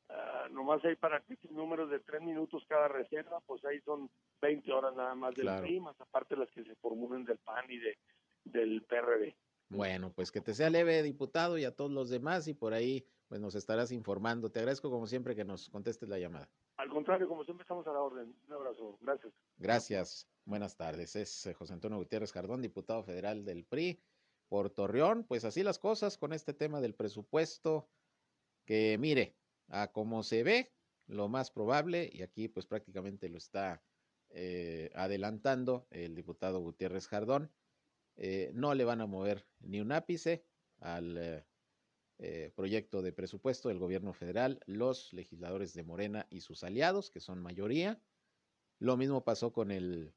[0.08, 4.10] Uh, nomás hay para que números de tres minutos cada reserva, pues ahí son
[4.42, 7.78] 20 horas nada más del PRI, más aparte las que se formulen del PAN y
[7.78, 7.96] de,
[8.42, 9.36] del PRD.
[9.68, 13.06] Bueno, pues que te sea leve, diputado, y a todos los demás, y por ahí
[13.30, 14.50] pues nos estarás informando.
[14.50, 16.50] Te agradezco como siempre que nos contestes la llamada.
[16.78, 18.34] Al contrario, como siempre estamos a la orden.
[18.48, 18.98] Un abrazo.
[19.00, 19.32] Gracias.
[19.56, 20.28] Gracias.
[20.44, 21.14] Buenas tardes.
[21.14, 24.02] Es eh, José Antonio Gutiérrez Jardón, diputado federal del PRI
[24.48, 27.88] por Torreón, pues así las cosas con este tema del presupuesto,
[28.64, 29.36] que mire,
[29.68, 30.72] a como se ve,
[31.06, 33.80] lo más probable, y aquí pues prácticamente lo está
[34.30, 37.52] eh, adelantando el diputado Gutiérrez Jardón,
[38.16, 40.44] eh, no le van a mover ni un ápice
[40.80, 41.44] al eh,
[42.54, 47.40] proyecto de presupuesto del gobierno federal, los legisladores de Morena y sus aliados, que son
[47.40, 48.00] mayoría.
[48.78, 50.12] Lo mismo pasó con el,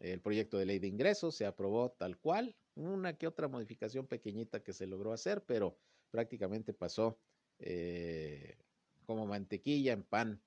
[0.00, 4.62] el proyecto de ley de ingresos, se aprobó tal cual, una que otra modificación pequeñita
[4.62, 5.76] que se logró hacer, pero
[6.10, 7.18] prácticamente pasó
[7.58, 8.56] eh,
[9.04, 10.40] como mantequilla en pan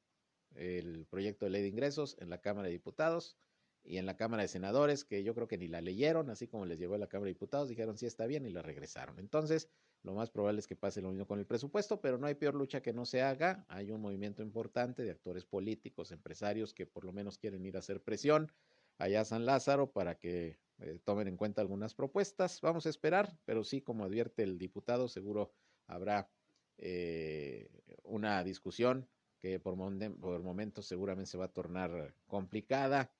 [0.56, 3.38] el proyecto de ley de ingresos en la Cámara de Diputados
[3.84, 6.65] y en la Cámara de Senadores, que yo creo que ni la leyeron, así como
[6.65, 9.20] les llegó a la Cámara de Diputados, dijeron sí está bien y la regresaron.
[9.20, 9.70] Entonces,
[10.04, 12.56] lo más probable es que pase lo mismo con el presupuesto, pero no hay peor
[12.56, 13.65] lucha que no se haga.
[13.67, 17.80] Hay un movimiento importante de actores políticos, empresarios que por lo menos quieren ir a
[17.80, 18.52] hacer presión
[18.98, 22.62] allá a San Lázaro para que eh, tomen en cuenta algunas propuestas.
[22.62, 25.54] Vamos a esperar, pero sí, como advierte el diputado, seguro
[25.88, 26.30] habrá
[26.78, 27.70] eh,
[28.04, 29.08] una discusión
[29.39, 29.76] que por,
[30.20, 33.12] por momentos seguramente se va a tornar complicada.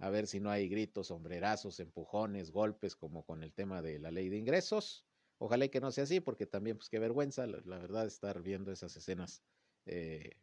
[0.00, 4.10] A ver si no hay gritos, sombrerazos, empujones, golpes, como con el tema de la
[4.10, 5.06] ley de ingresos.
[5.38, 8.96] Ojalá que no sea así, porque también, pues qué vergüenza, la, verdad, estar viendo esas
[8.96, 9.42] escenas
[9.86, 10.36] eh,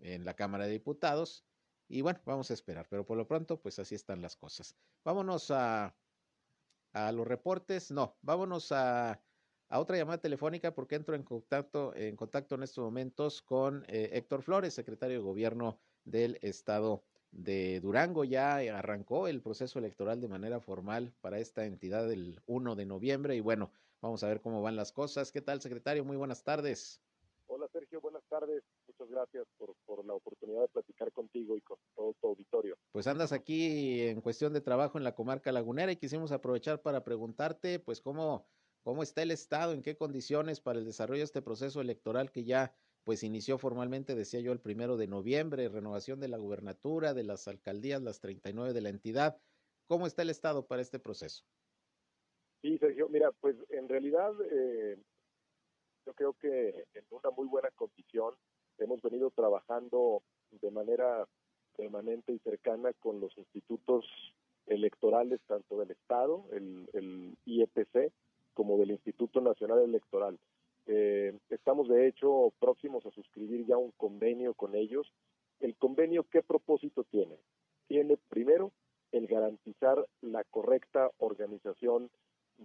[0.00, 1.44] en la Cámara de Diputados.
[1.88, 4.76] Y bueno, vamos a esperar, pero por lo pronto, pues así están las cosas.
[5.04, 5.96] Vámonos a
[6.96, 7.90] a los reportes.
[7.90, 9.20] No, vámonos a,
[9.68, 14.42] otra llamada telefónica porque entro en contacto en, contacto en estos momentos con eh, Héctor
[14.42, 18.24] Flores, secretario de Gobierno del Estado de Durango.
[18.24, 23.36] Ya arrancó el proceso electoral de manera formal para esta entidad el 1 de noviembre
[23.36, 25.32] y bueno, vamos a ver cómo van las cosas.
[25.32, 26.04] ¿Qué tal, secretario?
[26.04, 27.02] Muy buenas tardes.
[27.48, 28.00] Hola, Sergio.
[28.00, 28.64] Buenas tardes.
[28.88, 32.76] Muchas gracias por, por la oportunidad de platicar contigo y con todo tu auditorio.
[32.92, 37.04] Pues andas aquí en cuestión de trabajo en la comarca lagunera y quisimos aprovechar para
[37.04, 38.46] preguntarte, pues, cómo,
[38.82, 42.44] cómo está el Estado, en qué condiciones para el desarrollo de este proceso electoral que
[42.44, 42.74] ya
[43.06, 47.46] pues inició formalmente, decía yo, el primero de noviembre, renovación de la gubernatura, de las
[47.46, 49.40] alcaldías, las 39 de la entidad.
[49.86, 51.44] ¿Cómo está el Estado para este proceso?
[52.62, 54.98] Sí, Sergio, mira, pues en realidad eh,
[56.04, 58.34] yo creo que en una muy buena condición
[58.78, 61.28] hemos venido trabajando de manera
[61.76, 64.04] permanente y cercana con los institutos
[64.66, 68.12] electorales, tanto del Estado, el, el IEPC,
[68.52, 70.40] como del Instituto Nacional Electoral.
[70.86, 75.12] Eh, estamos, de hecho, próximos a suscribir ya un convenio con ellos.
[75.60, 77.36] ¿El convenio qué propósito tiene?
[77.88, 78.72] Tiene, primero,
[79.12, 82.10] el garantizar la correcta organización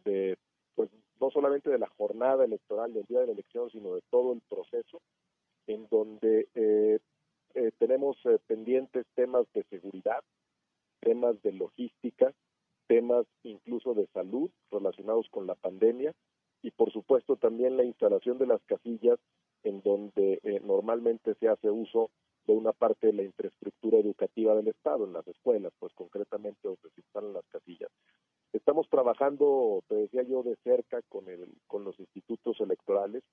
[0.06, 0.38] de,
[0.76, 4.34] pues, no solamente de la jornada electoral del día de la elección, sino de todo
[4.34, 5.02] el proceso,
[5.68, 7.00] en donde eh,
[7.54, 10.24] eh, tenemos eh, pendientes temas de seguridad,
[11.00, 12.34] temas de logística,
[12.88, 16.14] temas incluso de salud relacionados con la pandemia
[16.62, 19.20] y por supuesto también la instalación de las casillas
[19.64, 22.10] en donde eh, normalmente se hace uso
[22.46, 26.90] de una parte de la infraestructura educativa del Estado, en las escuelas, pues concretamente donde
[26.96, 27.90] se instalan las casillas.
[28.54, 33.24] Estamos trabajando, te decía yo, de cerca con, el, con los institutos electorales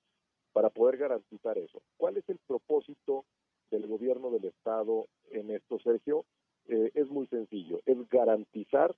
[0.53, 1.81] para poder garantizar eso.
[1.97, 3.25] ¿Cuál es el propósito
[3.71, 6.25] del gobierno del Estado en esto, Sergio,
[6.69, 8.95] eh, es muy sencillo, es garantizar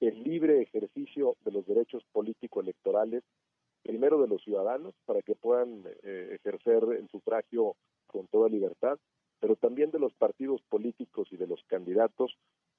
[0.00, 3.22] el libre ejercicio de los derechos político-electorales
[3.82, 8.98] primero de los ciudadanos para que puedan eh, ejercer el sufragio con toda libertad,
[9.40, 12.36] pero también de los partidos políticos y de los candidatos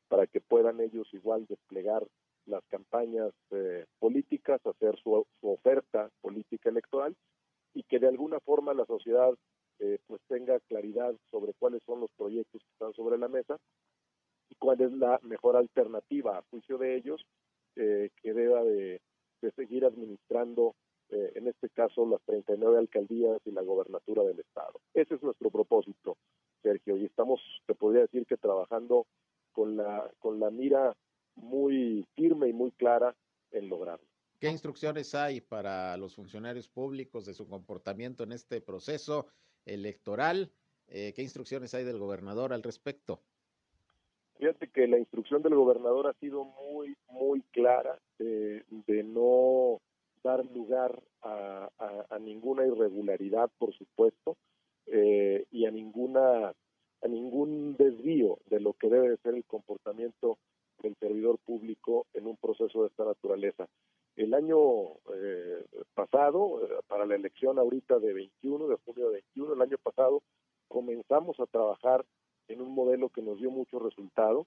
[0.07, 2.05] para que puedan ellos igual desplegar
[2.45, 7.15] las campañas eh, políticas, hacer su, oferta política electoral
[7.73, 9.31] y que de alguna forma la sociedad
[9.79, 13.57] eh, pues tenga claridad sobre cuáles son los proyectos que están sobre la mesa
[14.49, 16.38] y cuál es la mejor alternativa.
[16.38, 17.23] A juicio de ellos
[17.75, 18.99] eh, que deba de,
[19.41, 20.75] de seguir administrando
[21.10, 24.80] en este caso las 39 alcaldías y la gobernatura del estado.
[24.93, 26.17] Ese es nuestro propósito,
[26.62, 29.08] Sergio, y estamos, te podría decir que trabajando
[29.52, 30.95] con la, con la mira
[31.36, 33.15] muy firme y muy clara
[33.52, 34.06] en lograrlo.
[34.39, 39.28] ¿Qué instrucciones hay para los funcionarios públicos de su comportamiento en este proceso
[39.65, 40.52] electoral?
[40.88, 43.22] Eh, ¿Qué instrucciones hay del gobernador al respecto?
[44.38, 48.63] Fíjate que la instrucción del gobernador ha sido muy, muy clara de
[49.04, 49.82] no
[50.23, 51.69] dar lugar a,
[52.19, 54.38] ninguna irregularidad, por supuesto,
[54.86, 56.53] eh, y a ninguna
[57.01, 60.38] a ningún desvío de lo que debe de ser el comportamiento
[60.82, 63.67] del servidor público en un proceso de esta naturaleza.
[64.15, 64.60] El año
[65.13, 69.77] eh, pasado, eh, para la elección ahorita de 21, de junio de 21, el año
[69.82, 70.21] pasado,
[70.67, 72.05] comenzamos a trabajar
[72.47, 74.45] en un modelo que nos dio mucho resultado.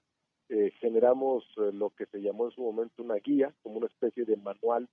[0.49, 4.37] Eh, generamos lo que se llamó en su momento una guía, como una especie de
[4.37, 4.87] manual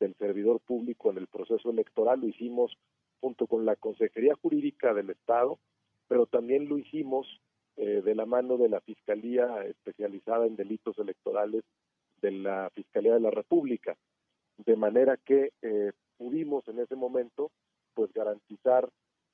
[0.00, 2.20] del servidor público en el proceso electoral.
[2.20, 2.76] Lo hicimos
[3.20, 5.58] junto con la Consejería Jurídica del Estado,
[6.08, 7.26] pero también lo hicimos
[7.76, 11.62] eh, de la mano de la Fiscalía especializada en delitos electorales
[12.20, 13.96] de la Fiscalía de la República,
[14.58, 17.50] de manera que eh, pudimos en ese momento
[17.94, 18.88] pues garantizar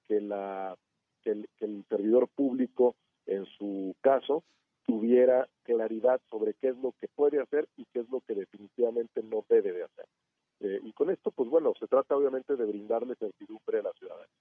[0.06, 0.76] que, la,
[1.24, 4.44] el, que el servidor público en su caso
[4.84, 9.22] tuviera claridad sobre qué es lo que puede hacer y qué es lo que definitivamente
[9.22, 10.06] no debe de hacer.
[10.60, 14.34] Eh, y con esto, pues bueno, se trata obviamente de brindarle certidumbre a la ciudadanía.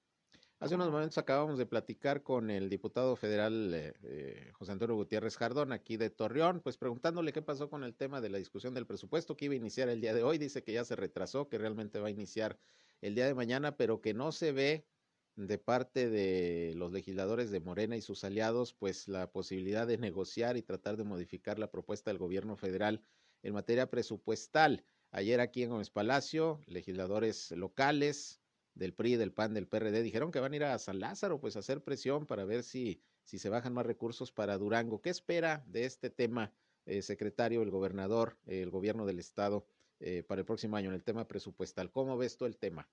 [0.59, 5.35] Hace unos momentos acabamos de platicar con el diputado federal eh, eh, José Antonio Gutiérrez
[5.35, 8.87] Jardón, aquí de Torreón, pues preguntándole qué pasó con el tema de la discusión del
[8.87, 10.37] presupuesto que iba a iniciar el día de hoy.
[10.37, 12.57] Dice que ya se retrasó, que realmente va a iniciar
[13.01, 14.87] el día de mañana, pero que no se ve
[15.35, 20.55] de parte de los legisladores de Morena y sus aliados, pues la posibilidad de negociar
[20.55, 23.03] y tratar de modificar la propuesta del gobierno federal
[23.43, 24.85] en materia presupuestal.
[25.11, 28.41] Ayer aquí en Gómez Palacio, legisladores locales,
[28.75, 31.55] del PRI, del PAN, del PRD, dijeron que van a ir a San Lázaro, pues
[31.55, 35.01] a hacer presión para ver si, si se bajan más recursos para Durango.
[35.01, 36.53] ¿Qué espera de este tema,
[36.85, 39.65] eh, secretario, el gobernador, el gobierno del estado
[39.99, 41.89] eh, para el próximo año en el tema presupuestal?
[41.89, 42.87] ¿Cómo ves tú el tema?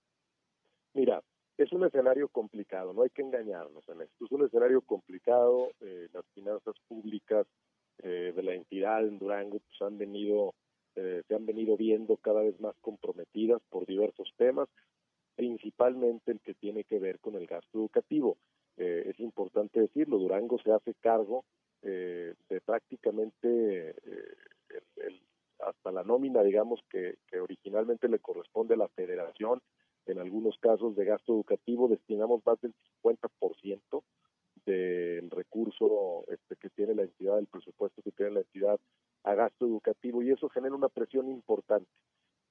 [0.94, 1.22] Mira,
[1.58, 4.24] es un escenario complicado, no hay que engañarnos en esto.
[4.24, 7.46] Es un escenario complicado, eh, las finanzas públicas
[7.98, 10.54] de la entidad en Durango pues, han venido,
[10.94, 14.68] se han venido viendo cada vez más comprometidas por diversos temas
[15.34, 18.36] principalmente el que tiene que ver con el gasto educativo.
[18.76, 21.44] Eh, es importante decirlo, Durango se hace cargo
[21.82, 25.20] eh, de prácticamente eh,
[25.60, 29.60] hasta la nómina, digamos, que, originalmente le corresponde a la federación.
[30.06, 34.02] En algunos casos de gasto educativo destinamos más del 50%
[34.66, 38.80] del recurso este, que tiene la entidad, del presupuesto que tiene la entidad
[39.24, 41.90] a gasto educativo y eso genera una presión importante.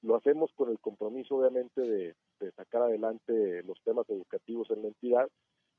[0.02, 2.14] Lo hacemos con el compromiso, obviamente, de,
[2.56, 5.28] sacar adelante los temas educativos en la entidad,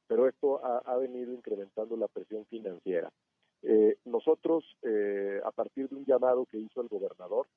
[0.08, 3.12] pero esto ha, venido incrementando la presión financiera.
[3.64, 7.48] Eh, nosotros, eh, a partir de un llamado que hizo el gobernador,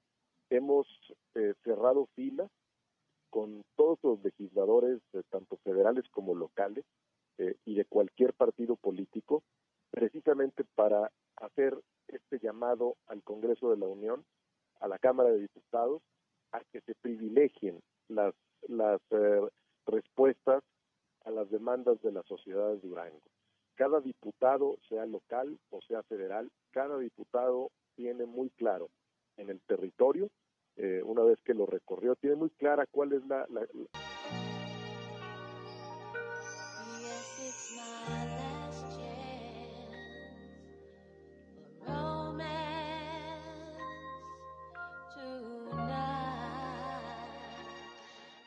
[0.50, 0.88] hemos
[1.34, 2.50] eh, cerrado filas
[3.30, 6.84] con todos los legisladores, tanto federales como locales,
[7.66, 9.42] y de cualquier partido político,
[9.90, 14.24] precisamente para hacer este llamado al Congreso de la Unión,
[14.80, 16.02] a la Cámara de Diputados,
[16.52, 18.34] a que se privilegien las,
[18.68, 19.40] las eh,
[19.86, 20.62] respuestas
[21.24, 23.20] a las demandas de la sociedad de Durango.
[23.74, 28.88] Cada diputado, sea local o sea federal, cada diputado tiene muy claro
[29.36, 30.30] en el territorio,
[30.76, 33.46] eh, una vez que lo recorrió, tiene muy clara cuál es la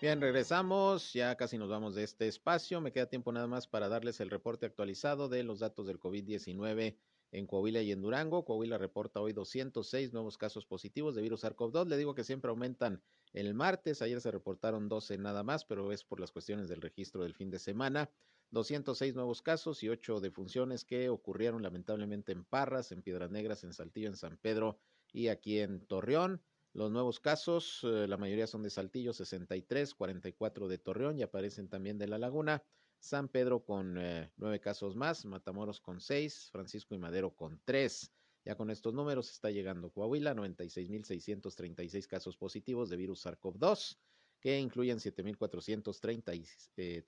[0.02, 2.80] Bien, regresamos, ya casi nos vamos de este espacio.
[2.80, 6.95] Me queda tiempo nada más para darles el reporte actualizado de los datos del COVID-19
[7.34, 8.45] en Coahuila y en Durango.
[8.45, 11.89] Coahuila reporta hoy 206 nuevos casos positivos de virus SARS-CoV-2.
[11.89, 14.02] Le digo que siempre aumentan el martes.
[14.02, 17.50] Ayer se reportaron 12 nada más, pero es por las cuestiones del registro del fin
[17.50, 18.10] de semana.
[18.52, 23.74] 206 nuevos casos y 8 defunciones que ocurrieron lamentablemente en Parras, en Piedras Negras, en
[23.74, 24.80] Saltillo, en San Pedro
[25.12, 26.41] y aquí en Torreón.
[26.74, 31.67] Los nuevos casos, eh, la mayoría son de Saltillo, 63, 44 de Torreón y aparecen
[31.67, 32.63] también de La Laguna.
[32.99, 38.11] San Pedro con eh, nueve casos más, Matamoros con seis, Francisco y Madero con tres.
[38.45, 43.97] Ya con estos números está llegando Coahuila, 96.636 casos positivos de virus SARS-CoV-2,
[44.39, 47.03] que incluyen 7.436 eh,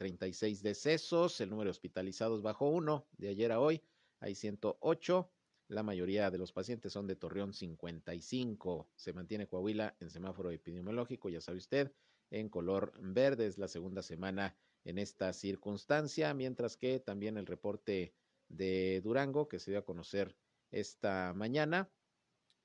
[0.61, 1.39] decesos.
[1.39, 3.81] El número de hospitalizados bajó uno de ayer a hoy,
[4.19, 5.31] hay 108.
[5.71, 8.89] La mayoría de los pacientes son de Torreón 55.
[8.93, 11.93] Se mantiene Coahuila en semáforo epidemiológico, ya sabe usted,
[12.29, 13.47] en color verde.
[13.47, 14.53] Es la segunda semana
[14.83, 18.13] en esta circunstancia, mientras que también el reporte
[18.49, 20.35] de Durango, que se dio a conocer
[20.71, 21.89] esta mañana,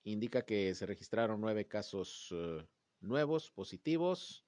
[0.03, 2.61] indica que se registraron nueve casos uh,
[2.99, 4.45] nuevos positivos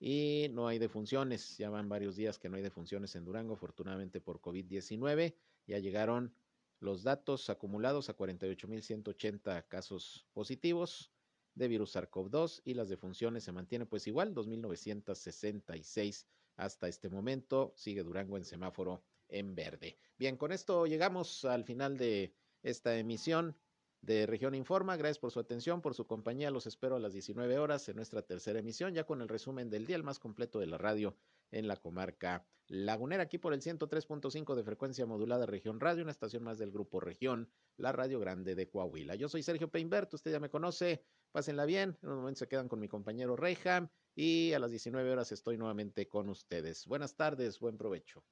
[0.00, 1.58] y no hay defunciones.
[1.58, 5.34] Ya van varios días que no hay defunciones en Durango, afortunadamente por COVID-19.
[5.66, 6.32] Ya llegaron
[6.80, 11.10] los datos acumulados a 48.180 casos positivos
[11.54, 16.26] de virus SARS-CoV-2 y las defunciones se mantienen pues igual, 2.966
[16.56, 17.72] hasta este momento.
[17.76, 19.96] Sigue Durango en semáforo en verde.
[20.18, 23.56] Bien, con esto llegamos al final de esta emisión
[24.00, 24.96] de Región Informa.
[24.96, 26.50] Gracias por su atención, por su compañía.
[26.50, 29.86] Los espero a las 19 horas en nuestra tercera emisión, ya con el resumen del
[29.86, 31.16] día, el más completo de la radio
[31.50, 36.42] en la comarca lagunera, aquí por el 103.5 de frecuencia modulada Región Radio, una estación
[36.44, 39.14] más del Grupo Región, la Radio Grande de Coahuila.
[39.14, 42.68] Yo soy Sergio Peinbert, usted ya me conoce, pásenla bien, en un momento se quedan
[42.68, 46.86] con mi compañero Reyham y a las 19 horas estoy nuevamente con ustedes.
[46.86, 48.22] Buenas tardes, buen provecho.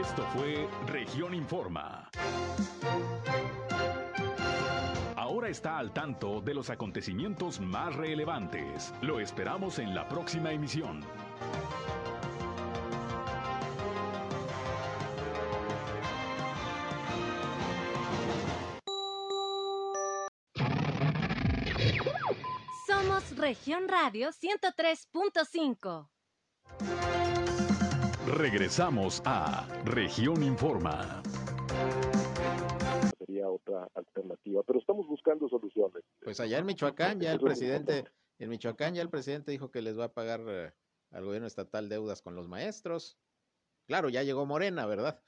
[0.00, 2.10] Esto fue Región Informa.
[5.42, 8.94] Ahora está al tanto de los acontecimientos más relevantes.
[9.00, 11.04] Lo esperamos en la próxima emisión.
[22.86, 26.08] Somos Región Radio 103.5.
[28.28, 31.20] Regresamos a Región Informa.
[33.32, 36.04] Sería otra alternativa, pero estamos buscando soluciones.
[36.22, 38.04] Pues allá en Michoacán ya el presidente,
[38.38, 40.74] en Michoacán ya el presidente dijo que les va a pagar eh,
[41.12, 43.16] al gobierno estatal deudas con los maestros.
[43.92, 45.20] Claro, ya llegó Morena, ¿verdad?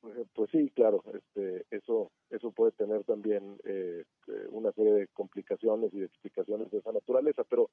[0.00, 4.04] pues, pues sí, claro, este, eso, eso puede tener también eh,
[4.50, 7.70] una serie de complicaciones y de explicaciones de esa naturaleza, pero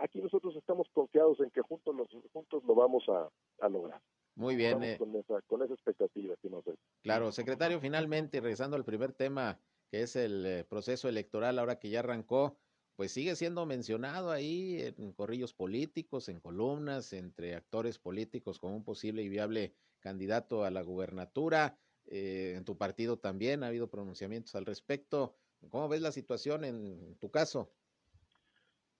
[0.00, 3.30] aquí nosotros estamos confiados en que juntos, los, juntos lo vamos a,
[3.64, 3.98] a lograr.
[4.34, 4.82] Muy bien.
[4.82, 6.74] Eh, con, esa, con esa expectativa, si no sé.
[7.00, 9.58] Claro, secretario, finalmente, regresando al primer tema,
[9.90, 12.58] que es el eh, proceso electoral, ahora que ya arrancó,
[13.02, 18.84] pues sigue siendo mencionado ahí en corrillos políticos, en columnas, entre actores políticos como un
[18.84, 21.76] posible y viable candidato a la gubernatura.
[22.06, 25.34] Eh, en tu partido también ha habido pronunciamientos al respecto.
[25.68, 27.72] ¿Cómo ves la situación en tu caso?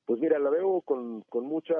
[0.04, 1.76] Pues mira, la veo con, con mucha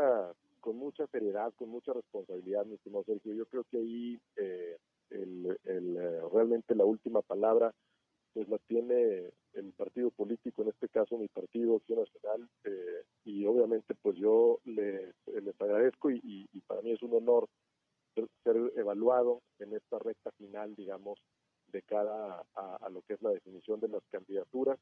[0.61, 3.35] con mucha seriedad, con mucha responsabilidad, mi estimado Sergio.
[3.35, 4.77] Yo creo que ahí eh,
[5.11, 7.75] el, eh, realmente la última palabra
[8.33, 13.45] pues la tiene el partido político, en este caso mi partido Acción Nacional, eh, y
[13.45, 17.49] obviamente pues yo les, les agradezco y, para mí es un honor
[18.15, 21.19] ser, evaluado en esta recta final, digamos,
[21.73, 24.79] de cara a, a, lo que es la definición de las candidaturas.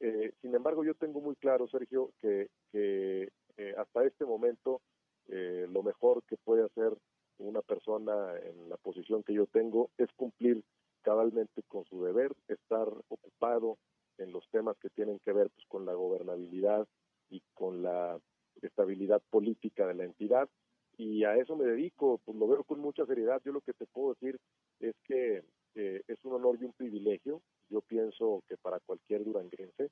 [0.00, 4.80] Eh, sin embargo, yo tengo muy claro, Sergio, que, que eh, hasta este momento
[5.28, 6.96] eh, lo mejor que puede hacer
[7.38, 10.62] una persona en la posición que yo tengo es cumplir
[11.08, 13.78] cabalmente con su deber, estar ocupado
[14.18, 16.86] en los temas que tienen que ver pues, con la gobernabilidad
[17.30, 18.20] y con la
[18.60, 20.50] estabilidad política de la entidad.
[20.98, 23.40] Y a eso me dedico, pues lo veo con mucha seriedad.
[23.42, 24.38] Yo lo que te puedo decir
[24.80, 25.44] es que
[25.76, 27.40] eh, es un honor y un privilegio.
[27.70, 29.88] Yo pienso que para cualquier duranguense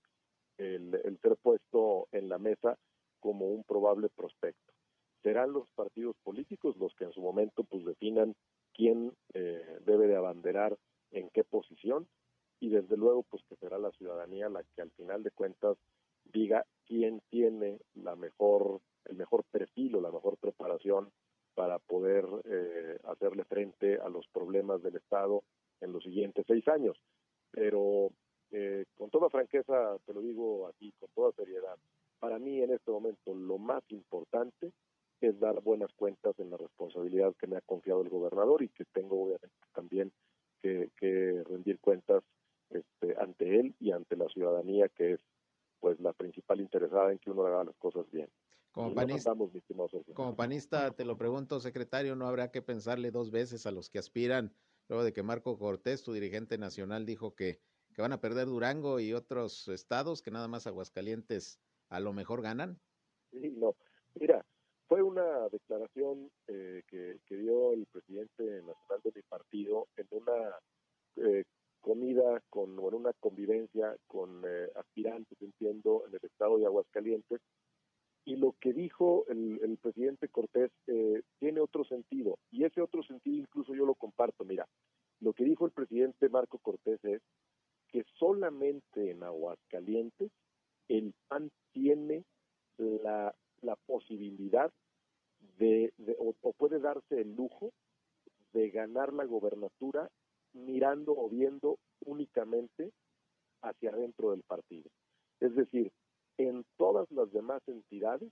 [0.59, 2.77] el, el ser puesto en la mesa
[3.21, 4.75] como un probable prospecto.
[5.23, 8.35] Serán los partidos políticos los que en su momento pues definan
[8.77, 10.77] quién eh, debe de abanderar
[11.11, 12.07] en qué posición
[12.61, 15.77] y desde luego pues que será la ciudadanía la que al final de cuentas
[16.25, 21.11] diga quién tiene la mejor el mejor perfil o la mejor preparación
[21.55, 25.43] para poder eh, hacerle frente a los problemas del Estado
[25.81, 27.01] en los siguientes seis años.
[27.51, 28.11] Pero
[28.51, 31.77] eh, con toda franqueza, te lo digo aquí, con toda seriedad,
[32.19, 34.73] para mí en este momento lo más importante
[35.21, 38.85] es dar buenas cuentas en la responsabilidad que me ha confiado el gobernador y que
[38.93, 40.13] tengo obviamente también
[40.63, 42.23] que, que rendir cuentas
[42.71, 45.21] este, ante él y ante la ciudadanía que es
[45.81, 48.29] pues la principal interesada en que uno haga las cosas bien.
[48.73, 49.35] Como panista,
[50.13, 53.99] como panista, te lo pregunto, secretario, ¿no habrá que pensarle dos veces a los que
[53.99, 54.53] aspiran
[54.89, 57.61] luego de que Marco Cortés, tu dirigente nacional, dijo que,
[57.95, 62.43] que van a perder Durango y otros estados, que nada más Aguascalientes a lo mejor
[62.43, 62.79] ganan?
[63.31, 63.75] Sí, no.
[64.15, 64.45] Mira,
[64.89, 70.59] fue una declaración eh, que, dio el presidente nacional de mi partido en una
[71.17, 71.45] eh,
[71.81, 77.41] comida con, o en una convivencia con eh, aspirantes, entiendo, en el estado de Aguascalientes.
[78.25, 82.39] Y lo que dijo el, el presidente Cortés eh, tiene otro sentido.
[82.51, 84.45] Y ese otro sentido incluso yo lo comparto.
[84.45, 84.67] Mira,
[85.21, 87.23] lo que dijo el presidente Marco Cortés es
[87.89, 90.33] que solamente en Aguascalientes
[90.89, 92.25] el PAN tiene
[92.79, 93.33] la,
[93.63, 94.73] la posibilidad
[95.59, 97.73] de, o, puede darse el lujo
[98.53, 100.11] de ganar la gobernatura
[100.53, 102.93] mirando o viendo únicamente
[103.63, 104.91] hacia adentro del partido.
[105.41, 105.93] Es decir,
[106.39, 108.31] en todas las demás entidades,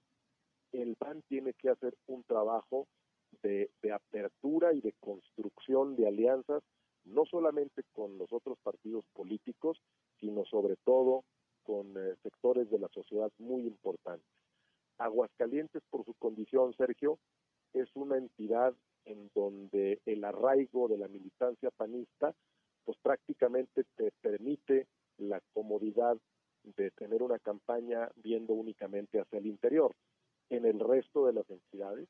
[0.72, 2.86] el PAN tiene que hacer un trabajo
[3.42, 6.62] de, de apertura y de construcción de alianzas,
[7.04, 9.78] no solamente con los otros partidos políticos,
[10.20, 11.24] sino sobre todo
[11.64, 14.26] con eh, sectores de la sociedad muy importantes.
[14.98, 17.18] Aguascalientes, por su condición, Sergio,
[17.72, 18.74] es una entidad
[19.04, 22.34] en donde el arraigo de la militancia panista,
[22.84, 24.86] pues prácticamente te permite
[25.18, 26.16] la comodidad
[26.62, 29.94] de tener una campaña viendo únicamente hacia el interior.
[30.48, 32.08] En el resto de las entidades,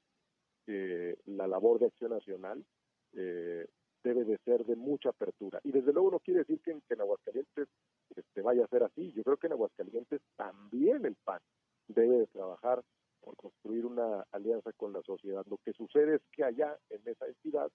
[0.66, 2.64] eh, la labor de acción nacional
[3.12, 3.66] eh,
[4.02, 5.60] debe de ser de mucha apertura.
[5.64, 7.68] Y desde luego no quiere decir que en, que en Aguascalientes
[8.14, 9.12] este, vaya a ser así.
[9.12, 11.40] Yo creo que en Aguascalientes también el PAN
[11.88, 12.82] debe de trabajar
[13.20, 15.44] por construir una alianza con la sociedad.
[15.46, 17.70] Lo que sucede es que allá, en esa entidad,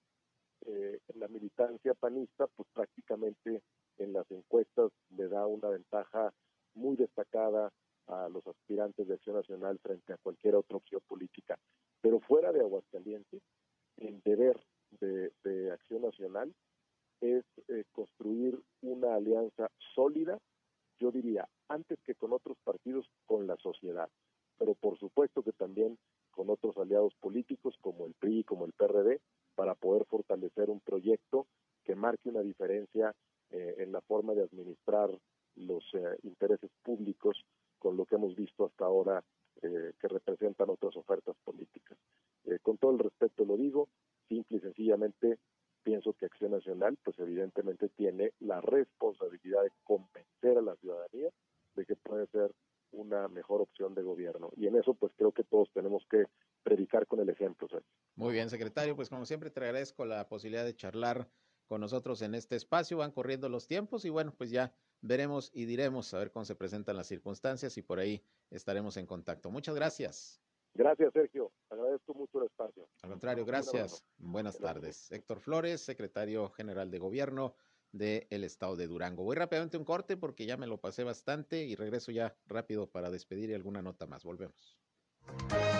[0.66, 3.62] eh, la militancia panista, pues prácticamente
[3.98, 6.32] en las encuestas le da una ventaja
[6.74, 7.72] muy destacada
[8.06, 11.58] a los aspirantes de Acción Nacional frente a cualquier otra opción política.
[12.00, 13.42] Pero fuera de Aguascalientes,
[13.96, 14.60] el deber
[15.00, 16.54] de, de Acción Nacional
[17.20, 20.38] es eh, construir una alianza sólida,
[20.98, 24.08] yo diría, antes que con otros partidos, con la sociedad
[24.60, 25.98] pero por supuesto que también
[26.30, 29.18] con otros aliados políticos como el PRI, como el PRD,
[29.54, 31.46] para poder fortalecer un proyecto
[31.82, 33.14] que marque una diferencia
[33.50, 35.10] eh, en la forma de administrar
[35.56, 37.42] los eh, intereses públicos
[37.78, 39.24] con lo que hemos visto hasta ahora
[39.62, 41.96] eh, que representan otras ofertas políticas.
[42.44, 43.88] Eh, con todo el respeto lo digo,
[44.28, 45.38] simple y sencillamente
[45.82, 51.30] pienso que Acción Nacional, pues evidentemente tiene la responsabilidad de convencer a la ciudadanía
[51.76, 52.52] de que puede ser
[52.92, 54.50] una mejor opción de gobierno.
[54.56, 56.24] Y en eso, pues creo que todos tenemos que
[56.62, 57.68] predicar con el ejemplo.
[57.68, 57.84] ¿sabes?
[58.16, 58.89] Muy bien, secretario.
[59.00, 61.26] Pues como siempre, te agradezco la posibilidad de charlar
[61.66, 62.98] con nosotros en este espacio.
[62.98, 66.54] Van corriendo los tiempos y bueno, pues ya veremos y diremos a ver cómo se
[66.54, 69.50] presentan las circunstancias y por ahí estaremos en contacto.
[69.50, 70.42] Muchas gracias.
[70.74, 71.50] Gracias, Sergio.
[71.70, 72.86] Agradezco mucho el espacio.
[73.00, 74.04] Al contrario, gracias.
[74.18, 75.10] Buenas tardes.
[75.10, 77.54] Héctor Flores, secretario general de gobierno
[77.92, 79.24] del el estado de Durango.
[79.24, 83.10] Voy rápidamente un corte porque ya me lo pasé bastante y regreso ya rápido para
[83.10, 84.24] despedir y alguna nota más.
[84.24, 84.78] Volvemos.